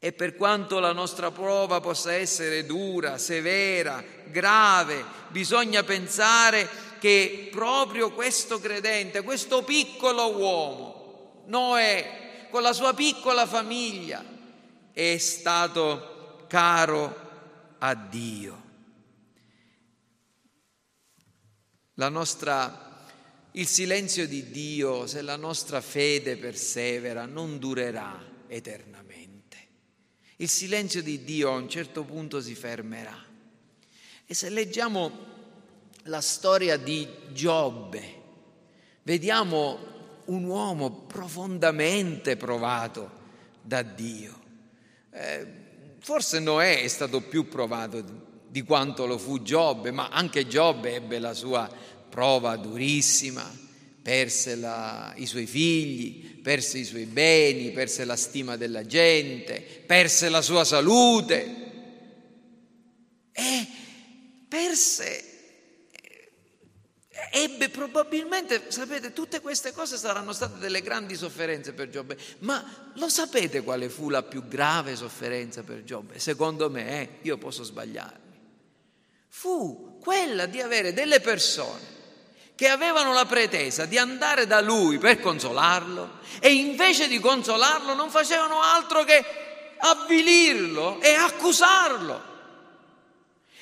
E 0.00 0.12
per 0.12 0.36
quanto 0.36 0.78
la 0.78 0.92
nostra 0.92 1.32
prova 1.32 1.80
possa 1.80 2.12
essere 2.12 2.64
dura, 2.64 3.18
severa, 3.18 4.02
grave, 4.26 5.04
bisogna 5.28 5.82
pensare 5.82 6.68
che 7.00 7.48
proprio 7.50 8.12
questo 8.12 8.60
credente, 8.60 9.22
questo 9.22 9.64
piccolo 9.64 10.36
uomo, 10.36 11.44
Noè, 11.46 12.46
con 12.50 12.62
la 12.62 12.72
sua 12.72 12.94
piccola 12.94 13.46
famiglia, 13.46 14.24
è 14.92 15.16
stato 15.18 16.44
caro 16.46 17.26
a 17.78 17.94
Dio. 17.94 18.66
Nostra, 21.94 23.04
il 23.52 23.66
silenzio 23.66 24.28
di 24.28 24.50
Dio, 24.50 25.08
se 25.08 25.22
la 25.22 25.36
nostra 25.36 25.80
fede 25.80 26.36
persevera, 26.36 27.26
non 27.26 27.58
durerà 27.58 28.20
eternamente. 28.46 28.97
Il 30.40 30.48
silenzio 30.48 31.02
di 31.02 31.24
Dio 31.24 31.50
a 31.50 31.56
un 31.56 31.68
certo 31.68 32.04
punto 32.04 32.40
si 32.40 32.54
fermerà. 32.54 33.16
E 34.24 34.34
se 34.34 34.48
leggiamo 34.50 35.10
la 36.04 36.20
storia 36.20 36.76
di 36.76 37.08
Giobbe, 37.32 38.22
vediamo 39.02 39.78
un 40.26 40.44
uomo 40.44 40.90
profondamente 40.92 42.36
provato 42.36 43.10
da 43.62 43.82
Dio. 43.82 44.40
Eh, 45.10 45.46
forse 45.98 46.38
Noè 46.38 46.82
è 46.82 46.88
stato 46.88 47.20
più 47.20 47.48
provato 47.48 48.04
di 48.48 48.62
quanto 48.62 49.06
lo 49.06 49.18
fu 49.18 49.42
Giobbe, 49.42 49.90
ma 49.90 50.08
anche 50.08 50.46
Giobbe 50.46 50.94
ebbe 50.94 51.18
la 51.18 51.34
sua 51.34 51.68
prova 52.08 52.54
durissima, 52.54 53.44
perse 54.08 54.54
la, 54.54 55.12
i 55.16 55.26
suoi 55.26 55.44
figli, 55.44 56.40
perse 56.40 56.78
i 56.78 56.84
suoi 56.84 57.04
beni, 57.04 57.72
perse 57.72 58.06
la 58.06 58.16
stima 58.16 58.56
della 58.56 58.86
gente, 58.86 59.60
perse 59.60 60.30
la 60.30 60.40
sua 60.40 60.64
salute 60.64 61.56
e 63.30 63.66
perse 64.48 65.24
ebbe 67.32 67.68
probabilmente, 67.68 68.70
sapete, 68.70 69.12
tutte 69.12 69.42
queste 69.42 69.72
cose 69.72 69.98
saranno 69.98 70.32
state 70.32 70.56
delle 70.56 70.80
grandi 70.80 71.14
sofferenze 71.14 71.74
per 71.74 71.90
Giobbe, 71.90 72.16
ma 72.38 72.90
lo 72.94 73.10
sapete 73.10 73.60
quale 73.60 73.90
fu 73.90 74.08
la 74.08 74.22
più 74.22 74.48
grave 74.48 74.96
sofferenza 74.96 75.62
per 75.62 75.84
Giobbe? 75.84 76.18
Secondo 76.18 76.70
me, 76.70 77.02
eh, 77.02 77.08
io 77.24 77.36
posso 77.36 77.62
sbagliarmi, 77.62 78.36
fu 79.28 79.98
quella 80.00 80.46
di 80.46 80.62
avere 80.62 80.94
delle 80.94 81.20
persone 81.20 81.97
che 82.58 82.68
avevano 82.68 83.12
la 83.12 83.24
pretesa 83.24 83.84
di 83.84 83.98
andare 83.98 84.44
da 84.48 84.60
lui 84.60 84.98
per 84.98 85.20
consolarlo 85.20 86.18
e 86.40 86.54
invece 86.54 87.06
di 87.06 87.20
consolarlo 87.20 87.94
non 87.94 88.10
facevano 88.10 88.60
altro 88.60 89.04
che 89.04 89.24
avvilirlo 89.78 91.00
e 91.00 91.14
accusarlo. 91.14 92.26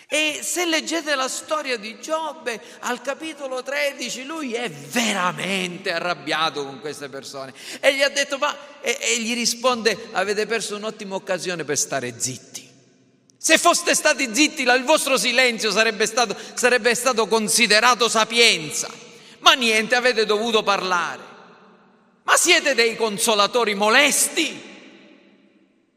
E 0.08 0.40
se 0.42 0.64
leggete 0.64 1.14
la 1.14 1.28
storia 1.28 1.76
di 1.76 2.00
Giobbe 2.00 2.58
al 2.78 3.02
capitolo 3.02 3.62
13, 3.62 4.24
lui 4.24 4.54
è 4.54 4.70
veramente 4.70 5.92
arrabbiato 5.92 6.64
con 6.64 6.80
queste 6.80 7.10
persone 7.10 7.52
e 7.80 7.94
gli 7.94 8.02
ha 8.02 8.08
detto, 8.08 8.38
ma, 8.38 8.56
e, 8.80 8.96
e 8.98 9.20
gli 9.20 9.34
risponde, 9.34 10.08
avete 10.12 10.46
perso 10.46 10.74
un'ottima 10.74 11.16
occasione 11.16 11.64
per 11.64 11.76
stare 11.76 12.18
zitti. 12.18 12.65
Se 13.46 13.58
foste 13.58 13.94
stati 13.94 14.34
zitti, 14.34 14.62
il 14.62 14.82
vostro 14.84 15.16
silenzio 15.16 15.70
sarebbe 15.70 16.04
stato, 16.06 16.36
sarebbe 16.54 16.96
stato 16.96 17.28
considerato 17.28 18.08
sapienza. 18.08 18.90
Ma 19.38 19.52
niente, 19.52 19.94
avete 19.94 20.26
dovuto 20.26 20.64
parlare. 20.64 21.22
Ma 22.24 22.36
siete 22.36 22.74
dei 22.74 22.96
consolatori 22.96 23.76
molesti? 23.76 24.60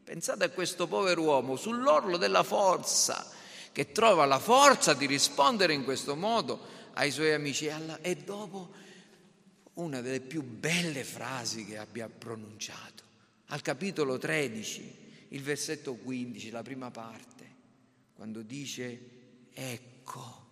Pensate 0.04 0.44
a 0.44 0.50
questo 0.50 0.86
povero 0.86 1.22
uomo 1.22 1.56
sull'orlo 1.56 2.18
della 2.18 2.44
forza, 2.44 3.26
che 3.72 3.90
trova 3.90 4.26
la 4.26 4.38
forza 4.38 4.94
di 4.94 5.06
rispondere 5.06 5.72
in 5.72 5.82
questo 5.82 6.14
modo 6.14 6.60
ai 6.92 7.10
suoi 7.10 7.32
amici 7.32 7.68
e 8.00 8.14
dopo 8.14 8.70
una 9.74 10.00
delle 10.00 10.20
più 10.20 10.44
belle 10.44 11.02
frasi 11.02 11.66
che 11.66 11.78
abbia 11.78 12.08
pronunciato. 12.08 13.02
Al 13.46 13.60
capitolo 13.60 14.18
13, 14.18 14.99
il 15.32 15.42
versetto 15.42 15.94
15, 15.94 16.50
la 16.50 16.62
prima 16.62 16.90
parte, 16.90 17.56
quando 18.14 18.42
dice, 18.42 19.48
ecco, 19.52 20.48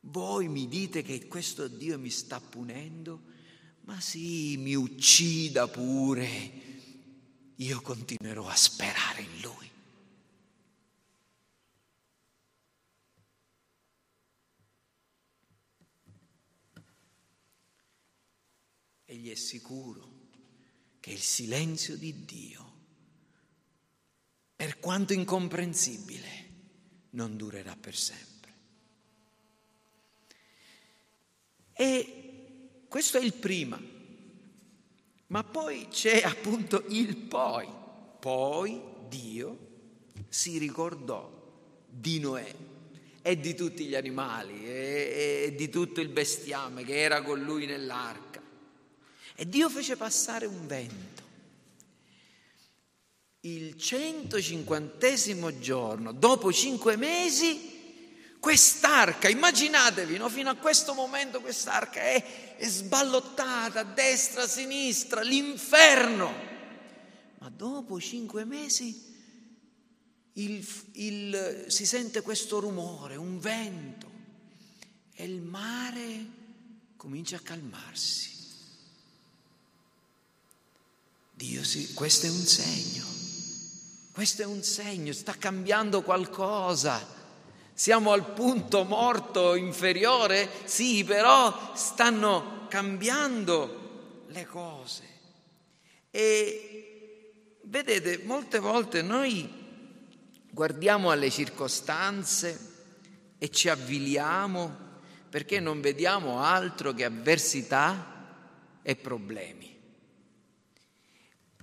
voi 0.00 0.48
mi 0.48 0.66
dite 0.66 1.02
che 1.02 1.26
questo 1.26 1.68
Dio 1.68 1.98
mi 1.98 2.10
sta 2.10 2.40
punendo, 2.40 3.22
ma 3.82 4.00
sì, 4.00 4.56
mi 4.56 4.74
uccida 4.74 5.68
pure, 5.68 6.52
io 7.56 7.80
continuerò 7.82 8.46
a 8.46 8.54
sperare 8.54 9.22
in 9.22 9.40
Lui. 9.42 9.68
Egli 19.04 19.30
è 19.30 19.34
sicuro 19.34 20.28
che 21.00 21.10
il 21.10 21.18
silenzio 21.18 21.96
di 21.96 22.24
Dio 22.24 22.69
per 24.60 24.78
quanto 24.78 25.14
incomprensibile, 25.14 26.48
non 27.12 27.38
durerà 27.38 27.74
per 27.80 27.96
sempre. 27.96 28.52
E 31.72 32.82
questo 32.86 33.16
è 33.16 33.22
il 33.24 33.32
prima, 33.32 33.80
ma 35.28 35.44
poi 35.44 35.88
c'è 35.88 36.20
appunto 36.22 36.84
il 36.88 37.16
poi. 37.16 37.66
Poi 38.18 38.82
Dio 39.08 39.58
si 40.28 40.58
ricordò 40.58 41.82
di 41.88 42.18
Noè 42.18 42.54
e 43.22 43.40
di 43.40 43.54
tutti 43.54 43.86
gli 43.86 43.94
animali 43.94 44.66
e, 44.66 45.54
di 45.56 45.70
tutto 45.70 46.02
il 46.02 46.10
bestiame 46.10 46.84
che 46.84 47.00
era 47.00 47.22
con 47.22 47.40
lui 47.40 47.64
nell'arca. 47.64 48.42
E 49.36 49.48
Dio 49.48 49.70
fece 49.70 49.96
passare 49.96 50.44
un 50.44 50.66
vento 50.66 51.19
il 53.42 53.76
150 53.76 55.58
giorno, 55.58 56.12
dopo 56.12 56.52
cinque 56.52 56.96
mesi, 56.96 57.78
quest'arca, 58.38 59.28
immaginatevi, 59.28 60.16
no? 60.18 60.28
fino 60.28 60.50
a 60.50 60.56
questo 60.56 60.92
momento 60.92 61.40
quest'arca 61.40 62.00
è, 62.00 62.56
è 62.56 62.68
sballottata 62.68 63.82
destra, 63.82 64.46
sinistra, 64.46 65.22
l'inferno. 65.22 66.48
Ma 67.38 67.48
dopo 67.48 67.98
cinque 67.98 68.44
mesi 68.44 69.08
il, 70.34 70.66
il, 70.92 71.64
si 71.68 71.86
sente 71.86 72.20
questo 72.20 72.60
rumore, 72.60 73.16
un 73.16 73.38
vento, 73.38 74.10
e 75.14 75.24
il 75.24 75.40
mare 75.40 76.26
comincia 76.96 77.36
a 77.36 77.40
calmarsi. 77.40 78.28
Dio 81.32 81.64
si, 81.64 81.94
questo 81.94 82.26
è 82.26 82.30
un 82.30 82.44
segno. 82.44 83.29
Questo 84.12 84.42
è 84.42 84.44
un 84.44 84.62
segno, 84.62 85.12
sta 85.12 85.34
cambiando 85.38 86.02
qualcosa. 86.02 87.18
Siamo 87.72 88.12
al 88.12 88.32
punto 88.32 88.84
morto 88.84 89.54
inferiore? 89.54 90.48
Sì, 90.64 91.04
però 91.04 91.72
stanno 91.74 92.66
cambiando 92.68 94.24
le 94.26 94.46
cose. 94.46 95.08
E 96.10 97.58
vedete, 97.62 98.22
molte 98.24 98.58
volte 98.58 99.00
noi 99.00 99.48
guardiamo 100.50 101.10
alle 101.10 101.30
circostanze 101.30 102.68
e 103.38 103.50
ci 103.50 103.68
avviliamo 103.68 104.88
perché 105.30 105.60
non 105.60 105.80
vediamo 105.80 106.42
altro 106.42 106.92
che 106.92 107.04
avversità 107.04 108.80
e 108.82 108.96
problemi. 108.96 109.78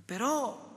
Però 0.04 0.67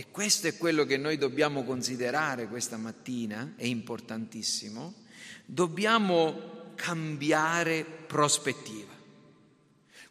e 0.00 0.06
questo 0.10 0.46
è 0.46 0.56
quello 0.56 0.86
che 0.86 0.96
noi 0.96 1.18
dobbiamo 1.18 1.62
considerare 1.62 2.48
questa 2.48 2.78
mattina, 2.78 3.52
è 3.54 3.66
importantissimo, 3.66 4.94
dobbiamo 5.44 6.72
cambiare 6.74 7.84
prospettiva. 7.84 8.94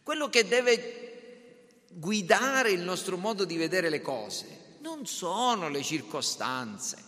Quello 0.04 0.30
che 0.30 0.48
deve 0.48 1.86
guidare 1.94 2.70
il 2.70 2.82
nostro 2.82 3.18
modo 3.18 3.46
di 3.46 3.58
vedere 3.58 3.90
le 3.90 4.04
cose 4.04 4.78
non 4.82 5.08
sono 5.08 5.70
le 5.70 5.82
circostanze, 5.82 7.04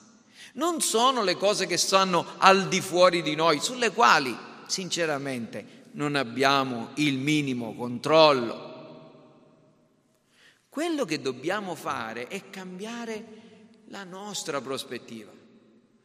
non 0.54 0.82
sono 0.82 1.22
le 1.22 1.36
cose 1.36 1.68
che 1.68 1.78
stanno 1.78 2.26
al 2.40 2.68
di 2.68 2.82
fuori 2.82 3.22
di 3.22 3.36
noi, 3.36 3.60
sulle 3.60 3.92
quali 3.92 4.36
sinceramente 4.66 5.84
non 5.92 6.16
abbiamo 6.16 6.94
il 6.96 7.20
minimo 7.20 7.76
controllo. 7.76 8.71
Quello 10.72 11.04
che 11.04 11.20
dobbiamo 11.20 11.76
fare 11.76 12.30
è 12.30 12.50
cambiare 12.50 13.26
la 13.88 14.06
nostra 14.06 14.62
prospettiva, 14.62 15.30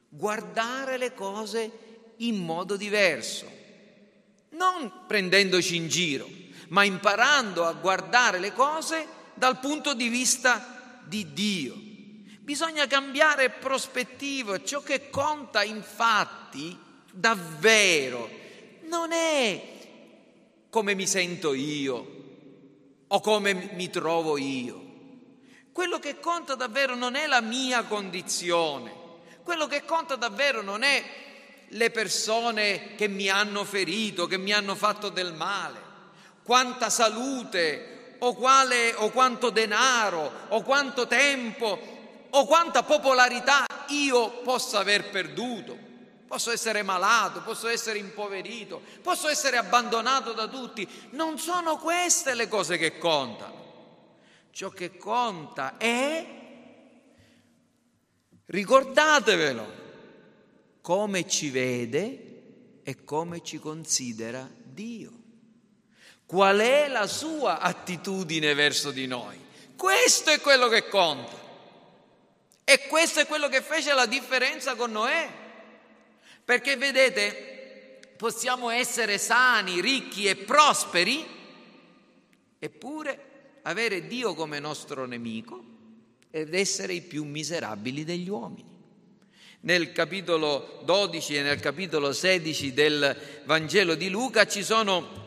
guardare 0.09 0.99
le 0.99 1.15
cose 1.15 1.71
in 2.17 2.45
modo 2.45 2.75
diverso. 2.75 3.49
non 4.51 5.05
prendendoci 5.07 5.77
in 5.77 5.87
giro, 5.87 6.29
ma 6.71 6.83
imparando 6.83 7.65
a 7.65 7.75
guardare 7.75 8.41
le 8.41 8.53
cose 8.53 9.07
dal 9.35 9.61
punto 9.61 9.95
di 9.95 10.09
vista 10.09 11.01
di 11.05 11.33
Dio. 11.33 11.77
Bisogna 12.41 12.89
cambiare 12.89 13.51
prospettiva, 13.51 14.65
ciò 14.65 14.83
che 14.83 15.11
conta 15.11 15.63
infatti 15.63 16.77
davvero 17.13 18.29
non 18.89 19.13
è 19.13 19.75
come 20.69 20.97
mi 20.97 21.07
sento 21.07 21.55
io 21.55 22.16
o 23.09 23.21
come 23.21 23.53
mi 23.73 23.91
trovo 23.91 24.37
io. 24.37 24.85
Quello 25.73 25.99
che 25.99 26.19
conta 26.21 26.55
davvero 26.55 26.95
non 26.95 27.15
è 27.15 27.27
la 27.27 27.41
mia 27.41 27.83
condizione, 27.85 28.93
quello 29.43 29.67
che 29.67 29.85
conta 29.85 30.17
davvero 30.17 30.63
non 30.63 30.83
è 30.83 31.05
le 31.69 31.91
persone 31.91 32.95
che 32.97 33.09
mi 33.09 33.29
hanno 33.29 33.65
ferito, 33.65 34.27
che 34.27 34.39
mi 34.39 34.53
hanno 34.53 34.75
fatto 34.75 35.09
del 35.09 35.35
male, 35.35 35.79
quanta 36.43 36.89
salute 36.91 38.17
o, 38.21 38.35
quale, 38.35 38.95
o 38.95 39.11
quanto 39.11 39.51
denaro 39.51 40.33
o 40.49 40.63
quanto 40.63 41.07
tempo 41.07 41.79
o 42.31 42.47
quanta 42.47 42.83
popolarità 42.83 43.67
io 43.89 44.31
possa 44.43 44.79
aver 44.79 45.11
perduto. 45.11 45.86
Posso 46.27 46.51
essere 46.51 46.83
malato, 46.83 47.43
posso 47.43 47.69
essere 47.69 47.99
impoverito, 47.99 48.83
posso 49.03 49.29
essere 49.29 49.57
abbandonato 49.57 50.33
da 50.33 50.49
tutti. 50.49 50.89
Non 51.11 51.39
sono 51.39 51.77
queste 51.79 52.35
le 52.35 52.49
cose 52.49 52.77
che 52.79 52.99
contano. 52.99 53.65
Ciò 54.51 54.71
che 54.71 54.97
conta 54.97 55.77
è, 55.77 56.27
ricordatevelo, 58.47 59.85
come 60.81 61.29
ci 61.29 61.51
vede 61.51 62.81
e 62.83 63.05
come 63.05 63.43
ci 63.43 63.59
considera 63.59 64.49
Dio. 64.63 65.13
Qual 66.27 66.59
è 66.59 66.89
la 66.89 67.07
sua 67.07 67.61
attitudine 67.61 68.55
verso 68.55 68.91
di 68.91 69.07
noi? 69.07 69.39
Questo 69.77 70.31
è 70.31 70.41
quello 70.41 70.69
che 70.69 70.89
conta. 70.89 71.45
E 72.65 72.87
questo 72.89 73.21
è 73.21 73.27
quello 73.27 73.49
che 73.49 73.63
fece 73.63 73.93
la 73.95 74.07
differenza 74.07 74.75
con 74.75 74.91
Noè. 74.91 75.45
Perché 76.47 76.77
vedete, 76.77 77.99
possiamo 78.17 78.71
essere 78.71 79.19
sani, 79.19 79.81
ricchi 79.81 80.27
e 80.27 80.37
prosperi, 80.37 81.27
eppure 82.57 83.59
avere 83.63 84.07
Dio 84.07 84.33
come 84.35 84.61
nostro 84.61 85.07
nemico 85.07 85.61
ed 86.31 86.55
essere 86.55 86.93
i 86.93 87.01
più 87.01 87.25
miserabili 87.25 88.05
degli 88.05 88.29
uomini. 88.29 88.73
Nel 89.63 89.91
capitolo 89.91 90.83
12 90.85 91.35
e 91.35 91.43
nel 91.43 91.59
capitolo 91.59 92.13
16 92.13 92.73
del 92.73 93.43
Vangelo 93.45 93.97
di 93.97 94.09
Luca 94.09 94.47
ci 94.47 94.63
sono 94.63 95.25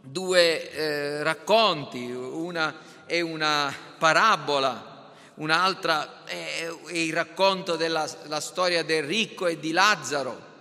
due 0.00 0.70
eh, 0.70 1.22
racconti, 1.22 2.10
una 2.10 3.04
è 3.04 3.20
una 3.20 3.70
parabola 3.98 4.92
un'altra 5.34 6.24
è, 6.24 6.72
il 6.92 7.12
racconto 7.12 7.76
della 7.76 8.06
storia 8.40 8.82
del 8.82 9.02
ricco 9.02 9.46
e 9.46 9.58
di 9.58 9.72
Lazzaro. 9.72 10.52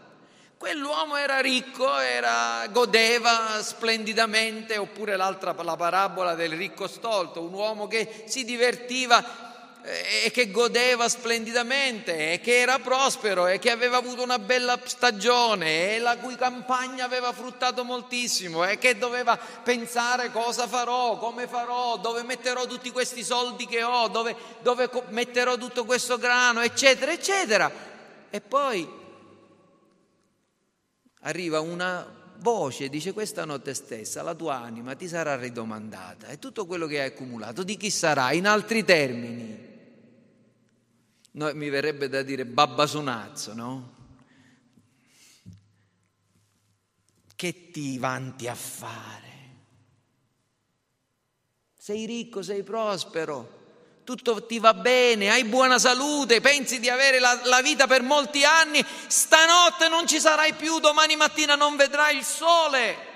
Quell'uomo 0.63 1.17
era 1.17 1.41
ricco, 1.41 1.99
era, 1.99 2.65
godeva 2.69 3.61
splendidamente, 3.61 4.77
oppure 4.77 5.17
l'altra, 5.17 5.53
la 5.61 5.75
parabola 5.75 6.35
del 6.35 6.53
ricco 6.53 6.87
stolto, 6.87 7.41
un 7.41 7.51
uomo 7.51 7.85
che 7.89 8.23
si 8.27 8.45
divertiva 8.45 9.81
eh, 9.83 10.21
e 10.23 10.31
che 10.31 10.51
godeva 10.51 11.09
splendidamente 11.09 12.31
e 12.31 12.39
che 12.39 12.61
era 12.61 12.79
prospero 12.79 13.47
e 13.47 13.59
che 13.59 13.71
aveva 13.71 13.97
avuto 13.97 14.23
una 14.23 14.39
bella 14.39 14.79
stagione 14.85 15.95
e 15.95 15.99
la 15.99 16.15
cui 16.15 16.37
campagna 16.37 17.03
aveva 17.03 17.33
fruttato 17.33 17.83
moltissimo 17.83 18.63
e 18.63 18.77
che 18.77 18.97
doveva 18.97 19.37
pensare 19.37 20.31
cosa 20.31 20.65
farò, 20.65 21.17
come 21.17 21.45
farò, 21.45 21.97
dove 21.97 22.23
metterò 22.23 22.65
tutti 22.67 22.89
questi 22.89 23.21
soldi 23.21 23.67
che 23.67 23.83
ho, 23.83 24.07
dove, 24.07 24.33
dove 24.61 24.89
metterò 25.09 25.57
tutto 25.57 25.83
questo 25.83 26.17
grano, 26.17 26.61
eccetera, 26.61 27.11
eccetera. 27.11 27.69
E 28.29 28.39
poi 28.39 29.01
arriva 31.23 31.59
una 31.59 32.21
voce, 32.37 32.89
dice 32.89 33.13
questa 33.13 33.45
notte 33.45 33.73
stessa 33.73 34.21
la 34.21 34.35
tua 34.35 34.55
anima 34.55 34.95
ti 34.95 35.07
sarà 35.07 35.35
ridomandata 35.35 36.27
e 36.27 36.39
tutto 36.39 36.65
quello 36.65 36.87
che 36.87 36.99
hai 36.99 37.07
accumulato 37.07 37.63
di 37.63 37.77
chi 37.77 37.89
sarà? 37.89 38.31
In 38.33 38.47
altri 38.47 38.83
termini, 38.83 39.57
no, 41.31 41.53
mi 41.53 41.69
verrebbe 41.69 42.09
da 42.09 42.21
dire 42.21 42.45
babbasonazzo, 42.45 43.53
no? 43.53 44.01
Che 47.35 47.71
ti 47.71 47.97
vanti 47.97 48.47
a 48.47 48.55
fare? 48.55 49.31
Sei 51.77 52.05
ricco, 52.05 52.41
sei 52.41 52.63
prospero, 52.63 53.62
tutto 54.03 54.45
ti 54.45 54.59
va 54.59 54.73
bene, 54.73 55.29
hai 55.29 55.45
buona 55.45 55.79
salute, 55.79 56.41
pensi 56.41 56.79
di 56.79 56.89
avere 56.89 57.19
la, 57.19 57.39
la, 57.45 57.61
vita 57.61 57.87
per 57.87 58.01
molti 58.01 58.43
anni, 58.43 58.83
stanotte 59.07 59.87
non 59.87 60.07
ci 60.07 60.19
sarai 60.19 60.53
più, 60.53 60.79
domani 60.79 61.15
mattina 61.15 61.55
non 61.55 61.75
vedrai 61.75 62.17
il 62.17 62.23
sole. 62.23 63.11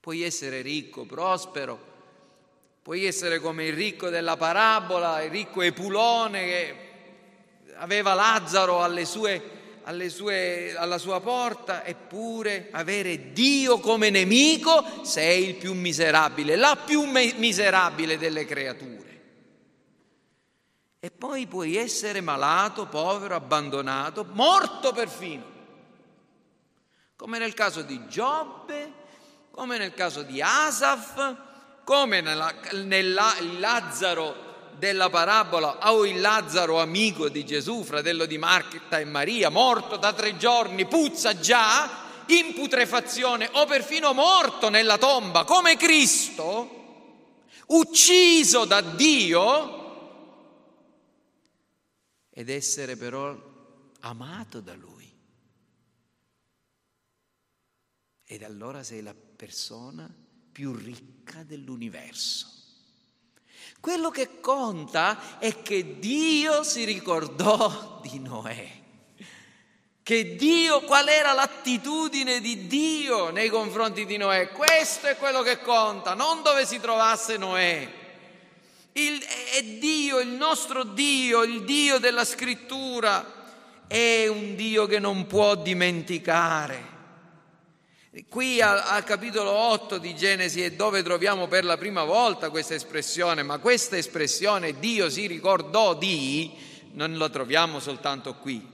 Puoi 0.00 0.22
essere 0.22 0.60
ricco, 0.60 1.06
prospero, 1.06 1.78
puoi 2.82 3.06
essere 3.06 3.40
come 3.40 3.64
il 3.64 3.74
ricco 3.74 4.10
della 4.10 4.36
parabola, 4.36 5.22
il 5.22 5.30
ricco 5.30 5.62
Epulone 5.62 6.44
che 6.44 6.76
aveva 7.76 8.12
Lazzaro 8.12 8.82
alle 8.82 9.06
sue 9.06 9.63
sue, 10.08 10.74
alla 10.76 10.98
sua 10.98 11.20
porta, 11.20 11.84
eppure 11.84 12.68
avere 12.70 13.32
Dio 13.32 13.78
come 13.80 14.10
nemico 14.10 15.04
sei 15.04 15.48
il 15.48 15.54
più 15.56 15.74
miserabile, 15.74 16.56
la 16.56 16.76
più 16.76 17.04
me- 17.04 17.34
miserabile 17.36 18.18
delle 18.18 18.44
creature. 18.44 19.02
E 21.00 21.10
poi 21.10 21.46
puoi 21.46 21.76
essere 21.76 22.20
malato, 22.20 22.86
povero, 22.86 23.34
abbandonato, 23.34 24.26
morto 24.30 24.92
perfino, 24.92 25.44
come 27.16 27.38
nel 27.38 27.54
caso 27.54 27.82
di 27.82 28.06
Giobbe, 28.08 28.92
come 29.50 29.76
nel 29.78 29.94
caso 29.94 30.22
di 30.22 30.40
Asaf, 30.40 31.36
come 31.84 32.20
nella, 32.20 32.52
nella 32.72 33.34
Lazzaro 33.58 34.53
della 34.78 35.10
parabola 35.10 35.90
o 35.90 36.06
il 36.06 36.20
Lazzaro 36.20 36.80
amico 36.80 37.28
di 37.28 37.44
Gesù, 37.44 37.82
fratello 37.82 38.26
di 38.26 38.38
Marta 38.38 38.98
e 38.98 39.04
Maria, 39.04 39.48
morto 39.48 39.96
da 39.96 40.12
tre 40.12 40.36
giorni, 40.36 40.86
puzza 40.86 41.38
già, 41.38 42.02
in 42.26 42.54
putrefazione 42.54 43.48
o 43.52 43.66
perfino 43.66 44.12
morto 44.12 44.68
nella 44.68 44.98
tomba 44.98 45.44
come 45.44 45.76
Cristo, 45.76 46.82
ucciso 47.66 48.64
da 48.64 48.80
Dio 48.80 49.82
ed 52.30 52.48
essere 52.48 52.96
però 52.96 53.36
amato 54.00 54.60
da 54.60 54.74
Lui. 54.74 55.12
Ed 58.26 58.42
allora 58.42 58.82
sei 58.82 59.02
la 59.02 59.14
persona 59.14 60.12
più 60.50 60.74
ricca 60.74 61.42
dell'universo. 61.42 62.63
Quello 63.84 64.08
che 64.08 64.40
conta 64.40 65.38
è 65.38 65.60
che 65.60 65.98
Dio 65.98 66.62
si 66.62 66.84
ricordò 66.84 68.00
di 68.00 68.18
Noè. 68.18 68.66
Che 70.02 70.36
Dio, 70.36 70.80
qual 70.84 71.06
era 71.06 71.34
l'attitudine 71.34 72.40
di 72.40 72.66
Dio 72.66 73.28
nei 73.28 73.50
confronti 73.50 74.06
di 74.06 74.16
Noè? 74.16 74.52
Questo 74.52 75.08
è 75.08 75.18
quello 75.18 75.42
che 75.42 75.60
conta, 75.60 76.14
non 76.14 76.40
dove 76.42 76.64
si 76.64 76.80
trovasse 76.80 77.36
Noè. 77.36 77.86
Il, 78.92 79.22
è 79.52 79.62
Dio, 79.62 80.18
il 80.18 80.28
nostro 80.28 80.84
Dio, 80.84 81.42
il 81.42 81.64
Dio 81.64 81.98
della 81.98 82.24
scrittura, 82.24 83.22
è 83.86 84.26
un 84.28 84.54
Dio 84.54 84.86
che 84.86 84.98
non 84.98 85.26
può 85.26 85.56
dimenticare. 85.56 86.93
Qui 88.28 88.60
al, 88.60 88.78
al, 88.78 89.02
capitolo 89.02 89.50
8 89.50 89.98
di 89.98 90.14
Genesi 90.14 90.62
è 90.62 90.70
dove 90.70 91.02
troviamo 91.02 91.48
per 91.48 91.64
la 91.64 91.76
prima 91.76 92.04
volta 92.04 92.48
questa 92.48 92.74
espressione, 92.74 93.42
ma 93.42 93.58
questa 93.58 93.96
espressione 93.96 94.78
Dio 94.78 95.10
si 95.10 95.26
ricordò 95.26 95.94
di 95.94 96.52
non 96.92 97.18
la 97.18 97.28
troviamo 97.28 97.80
soltanto 97.80 98.34
qui. 98.36 98.64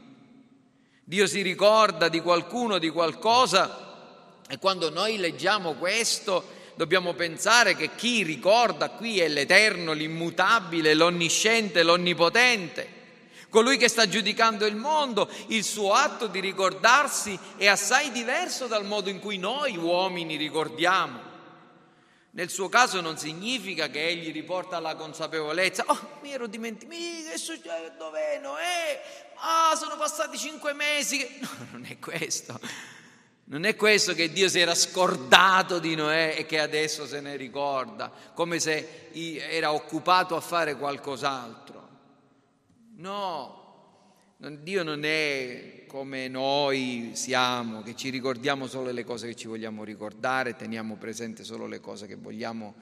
Dio 1.02 1.26
si 1.26 1.40
ricorda 1.40 2.10
di 2.10 2.20
qualcuno, 2.20 2.76
di 2.76 2.90
qualcosa 2.90 4.36
e 4.46 4.58
quando 4.58 4.90
noi 4.90 5.16
leggiamo 5.16 5.72
questo 5.72 6.44
dobbiamo 6.74 7.14
pensare 7.14 7.74
che 7.74 7.94
chi 7.94 8.22
ricorda 8.22 8.90
qui 8.90 9.20
è 9.20 9.28
l'Eterno, 9.28 9.92
l'immutabile, 9.92 10.92
l'onnisciente, 10.92 11.82
l'onnipotente 11.82 12.99
colui 13.50 13.76
che 13.76 13.88
sta 13.88 14.08
giudicando 14.08 14.64
il 14.64 14.76
mondo, 14.76 15.28
il 15.48 15.64
suo 15.64 15.92
atto 15.92 16.26
di 16.28 16.40
ricordarsi 16.40 17.38
è 17.56 17.66
assai 17.66 18.10
diverso 18.10 18.66
dal 18.66 18.86
modo 18.86 19.10
in 19.10 19.18
cui 19.20 19.36
noi 19.36 19.76
uomini 19.76 20.36
ricordiamo. 20.36 21.28
Nel 22.32 22.48
suo 22.48 22.68
caso 22.68 23.00
non 23.00 23.18
significa 23.18 23.88
che 23.88 24.06
egli 24.06 24.32
riporta 24.32 24.76
alla 24.76 24.94
consapevolezza, 24.94 25.84
oh, 25.88 26.18
mi 26.22 26.32
ero 26.32 26.46
dimenticato, 26.46 27.92
dov'è 27.98 28.38
Noè? 28.40 29.02
Ah, 29.34 29.74
sono 29.74 29.96
passati 29.96 30.38
cinque 30.38 30.72
mesi. 30.72 31.26
No, 31.40 31.66
non 31.72 31.86
è 31.88 31.98
questo. 31.98 32.58
Non 33.44 33.64
è 33.64 33.74
questo 33.74 34.14
che 34.14 34.30
Dio 34.30 34.48
si 34.48 34.60
era 34.60 34.76
scordato 34.76 35.80
di 35.80 35.96
Noè 35.96 36.36
e 36.38 36.46
che 36.46 36.60
adesso 36.60 37.04
se 37.04 37.20
ne 37.20 37.34
ricorda, 37.34 38.12
come 38.32 38.60
se 38.60 39.08
era 39.12 39.72
occupato 39.72 40.36
a 40.36 40.40
fare 40.40 40.76
qualcos'altro. 40.76 41.79
No, 43.00 44.36
Dio 44.36 44.82
non 44.82 45.04
è 45.04 45.84
come 45.86 46.28
noi 46.28 47.12
siamo, 47.14 47.80
che 47.80 47.96
ci 47.96 48.10
ricordiamo 48.10 48.66
solo 48.66 48.90
le 48.90 49.04
cose 49.04 49.28
che 49.28 49.34
ci 49.34 49.46
vogliamo 49.46 49.84
ricordare, 49.84 50.54
teniamo 50.54 50.96
presente 50.96 51.42
solo 51.42 51.66
le 51.66 51.80
cose 51.80 52.06
che 52.06 52.16
vogliamo 52.16 52.74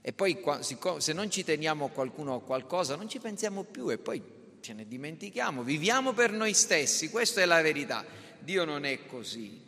e 0.00 0.14
poi 0.14 0.38
se 0.60 1.12
non 1.12 1.30
ci 1.30 1.44
teniamo 1.44 1.84
a 1.84 1.90
qualcuno 1.90 2.32
o 2.32 2.36
a 2.36 2.40
qualcosa 2.40 2.96
non 2.96 3.06
ci 3.06 3.18
pensiamo 3.18 3.64
più 3.64 3.90
e 3.90 3.98
poi 3.98 4.22
ce 4.60 4.72
ne 4.72 4.86
dimentichiamo, 4.88 5.62
viviamo 5.62 6.14
per 6.14 6.32
noi 6.32 6.54
stessi, 6.54 7.10
questa 7.10 7.42
è 7.42 7.44
la 7.44 7.60
verità. 7.60 8.02
Dio 8.38 8.64
non 8.64 8.86
è 8.86 9.04
così. 9.04 9.60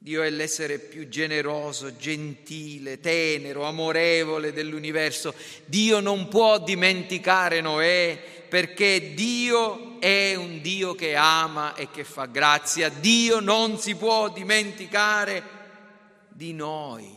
Dio 0.00 0.22
è 0.22 0.30
l'essere 0.30 0.78
più 0.78 1.08
generoso, 1.08 1.96
gentile, 1.96 3.00
tenero, 3.00 3.64
amorevole 3.64 4.52
dell'universo. 4.52 5.34
Dio 5.66 5.98
non 5.98 6.28
può 6.28 6.62
dimenticare 6.62 7.60
Noè 7.60 8.46
perché 8.48 9.12
Dio 9.14 10.00
è 10.00 10.36
un 10.36 10.60
Dio 10.60 10.94
che 10.94 11.16
ama 11.16 11.74
e 11.74 11.90
che 11.90 12.04
fa 12.04 12.26
grazia. 12.26 12.88
Dio 12.88 13.40
non 13.40 13.78
si 13.78 13.96
può 13.96 14.30
dimenticare 14.30 15.42
di 16.28 16.52
noi. 16.52 17.16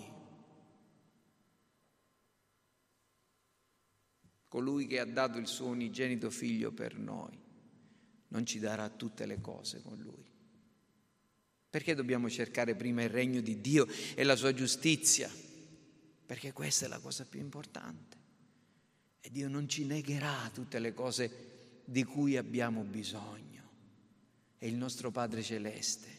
Colui 4.48 4.88
che 4.88 5.00
ha 5.00 5.06
dato 5.06 5.38
il 5.38 5.48
suo 5.48 5.68
unigenito 5.68 6.32
figlio 6.32 6.72
per 6.72 6.98
noi 6.98 7.40
non 8.30 8.46
ci 8.46 8.60
darà 8.60 8.90
tutte 8.90 9.28
le 9.28 9.40
cose 9.40 9.82
con 9.82 9.98
lui. 10.00 10.31
Perché 11.72 11.96
dobbiamo 11.96 12.30
cercare 12.30 12.76
prima 12.76 13.02
il 13.02 13.10
regno 13.10 13.40
di 13.40 13.62
Dio 13.62 13.88
e 14.14 14.26
la 14.26 14.36
sua 14.36 14.54
giustizia? 14.54 15.32
Perché 16.26 16.52
questa 16.52 16.86
è 16.86 16.90
la 16.90 17.00
cosa 17.00 17.24
più 17.24 17.40
importante. 17.40 18.18
E 19.22 19.30
Dio 19.32 19.48
non 19.48 19.70
ci 19.70 19.86
negherà 19.86 20.52
tutte 20.54 20.80
le 20.80 20.94
cose 20.94 21.32
di 21.86 22.04
cui 22.04 22.36
abbiamo 22.36 22.84
bisogno. 22.84 23.70
È 24.58 24.66
il 24.66 24.76
nostro 24.76 25.12
Padre 25.12 25.42
Celeste. 25.44 26.10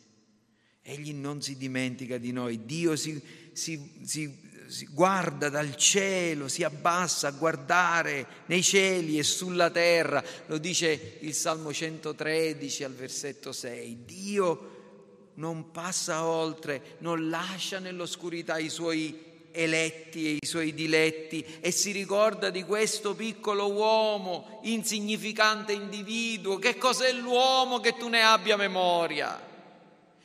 Egli 0.81 1.13
non 1.13 1.43
si 1.43 1.59
dimentica 1.59 2.17
di 2.17 2.33
noi. 2.33 2.65
Dio 2.65 2.97
si, 2.97 3.21
si, 3.53 4.01
si, 4.05 4.35
si 4.69 4.87
guarda 4.87 5.51
dal 5.51 5.77
cielo, 5.77 6.49
si 6.49 6.63
abbassa 6.65 7.29
a 7.29 7.33
guardare 7.33 8.27
nei 8.47 8.63
cieli 8.63 9.19
e 9.19 9.23
sulla 9.23 9.71
terra. 9.71 10.25
Lo 10.47 10.57
dice 10.57 11.19
il 11.21 11.35
Salmo 11.35 11.75
113 11.75 12.85
al 12.85 12.95
versetto 12.95 13.53
6. 13.53 14.05
Dio 14.07 14.72
non 15.35 15.71
passa 15.71 16.25
oltre, 16.25 16.97
non 16.99 17.29
lascia 17.29 17.79
nell'oscurità 17.79 18.59
i 18.59 18.69
suoi 18.69 19.31
eletti 19.53 20.27
e 20.27 20.39
i 20.41 20.47
suoi 20.47 20.75
diletti 20.75 21.45
e 21.61 21.71
si 21.71 21.93
ricorda 21.93 22.51
di 22.51 22.65
questo 22.65 23.15
piccolo 23.15 23.71
uomo, 23.71 24.61
insignificante 24.63 25.73
individuo. 25.73 26.59
Che 26.59 26.77
cos'è 26.77 27.13
l'uomo 27.13 27.81
che 27.81 27.97
tu 27.97 28.09
ne 28.09 28.23
abbia 28.23 28.57
memoria? 28.57 29.51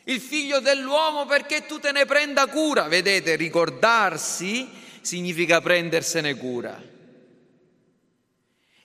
Il 0.05 0.21
figlio 0.21 0.59
dell'uomo 0.59 1.25
perché 1.25 1.65
tu 1.65 1.79
te 1.79 1.91
ne 1.91 2.05
prenda 2.05 2.47
cura. 2.47 2.87
Vedete, 2.87 3.35
ricordarsi 3.35 4.69
significa 5.01 5.59
prendersene 5.61 6.35
cura. 6.35 6.81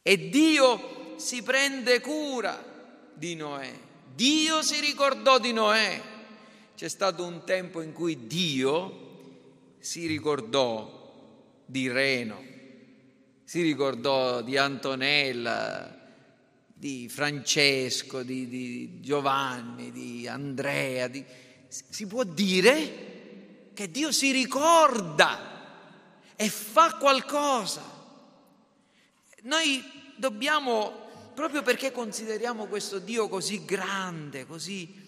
E 0.02 0.28
Dio 0.28 1.14
si 1.16 1.42
prende 1.42 2.00
cura 2.00 2.60
di 3.14 3.36
Noè. 3.36 3.72
Dio 4.14 4.62
si 4.62 4.80
ricordò 4.80 5.38
di 5.38 5.52
Noè. 5.52 6.10
C'è 6.74 6.88
stato 6.88 7.24
un 7.24 7.44
tempo 7.44 7.80
in 7.80 7.92
cui 7.92 8.26
Dio 8.26 9.10
si 9.78 10.06
ricordò 10.06 11.00
di 11.66 11.90
Reno, 11.90 12.42
si 13.44 13.62
ricordò 13.62 14.42
di 14.42 14.56
Antonella, 14.56 16.00
di 16.72 17.08
Francesco, 17.08 18.22
di, 18.22 18.48
di 18.48 19.00
Giovanni, 19.00 19.92
di 19.92 20.26
Andrea. 20.26 21.06
Di... 21.06 21.24
Si 21.68 22.06
può 22.06 22.24
dire 22.24 23.70
che 23.72 23.90
Dio 23.90 24.10
si 24.10 24.32
ricorda 24.32 25.50
e 26.34 26.48
fa 26.48 26.96
qualcosa. 26.96 27.82
Noi 29.42 29.82
dobbiamo, 30.16 30.92
proprio 31.34 31.62
perché 31.62 31.92
consideriamo 31.92 32.66
questo 32.66 32.98
Dio 32.98 33.28
così 33.28 33.64
grande, 33.64 34.46
così 34.46 35.01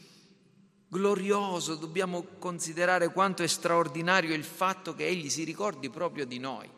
glorioso, 0.94 1.74
dobbiamo 1.74 2.24
considerare 2.38 3.10
quanto 3.10 3.42
è 3.42 3.48
straordinario 3.48 4.32
il 4.32 4.44
fatto 4.44 4.94
che 4.94 5.08
Egli 5.08 5.28
si 5.28 5.42
ricordi 5.42 5.90
proprio 5.90 6.24
di 6.24 6.38
noi. 6.38 6.70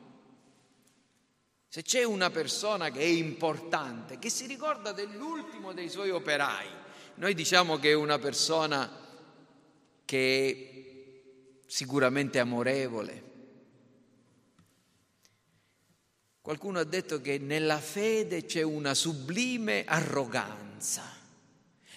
Se 1.68 1.82
c'è 1.82 2.02
una 2.02 2.30
persona 2.30 2.90
che 2.90 3.00
è 3.00 3.04
importante, 3.04 4.18
che 4.18 4.30
si 4.30 4.46
ricorda 4.46 4.92
dell'ultimo 4.92 5.74
dei 5.74 5.90
suoi 5.90 6.08
operai, 6.08 6.66
noi 7.16 7.34
diciamo 7.34 7.76
che 7.76 7.90
è 7.90 7.94
una 7.94 8.18
persona 8.18 8.90
che 10.06 10.48
è 10.48 11.66
sicuramente 11.66 12.38
amorevole. 12.38 13.24
Qualcuno 16.40 16.78
ha 16.78 16.84
detto 16.84 17.20
che 17.20 17.36
nella 17.36 17.80
fede 17.80 18.46
c'è 18.46 18.62
una 18.62 18.94
sublime 18.94 19.84
arroganza. 19.84 21.02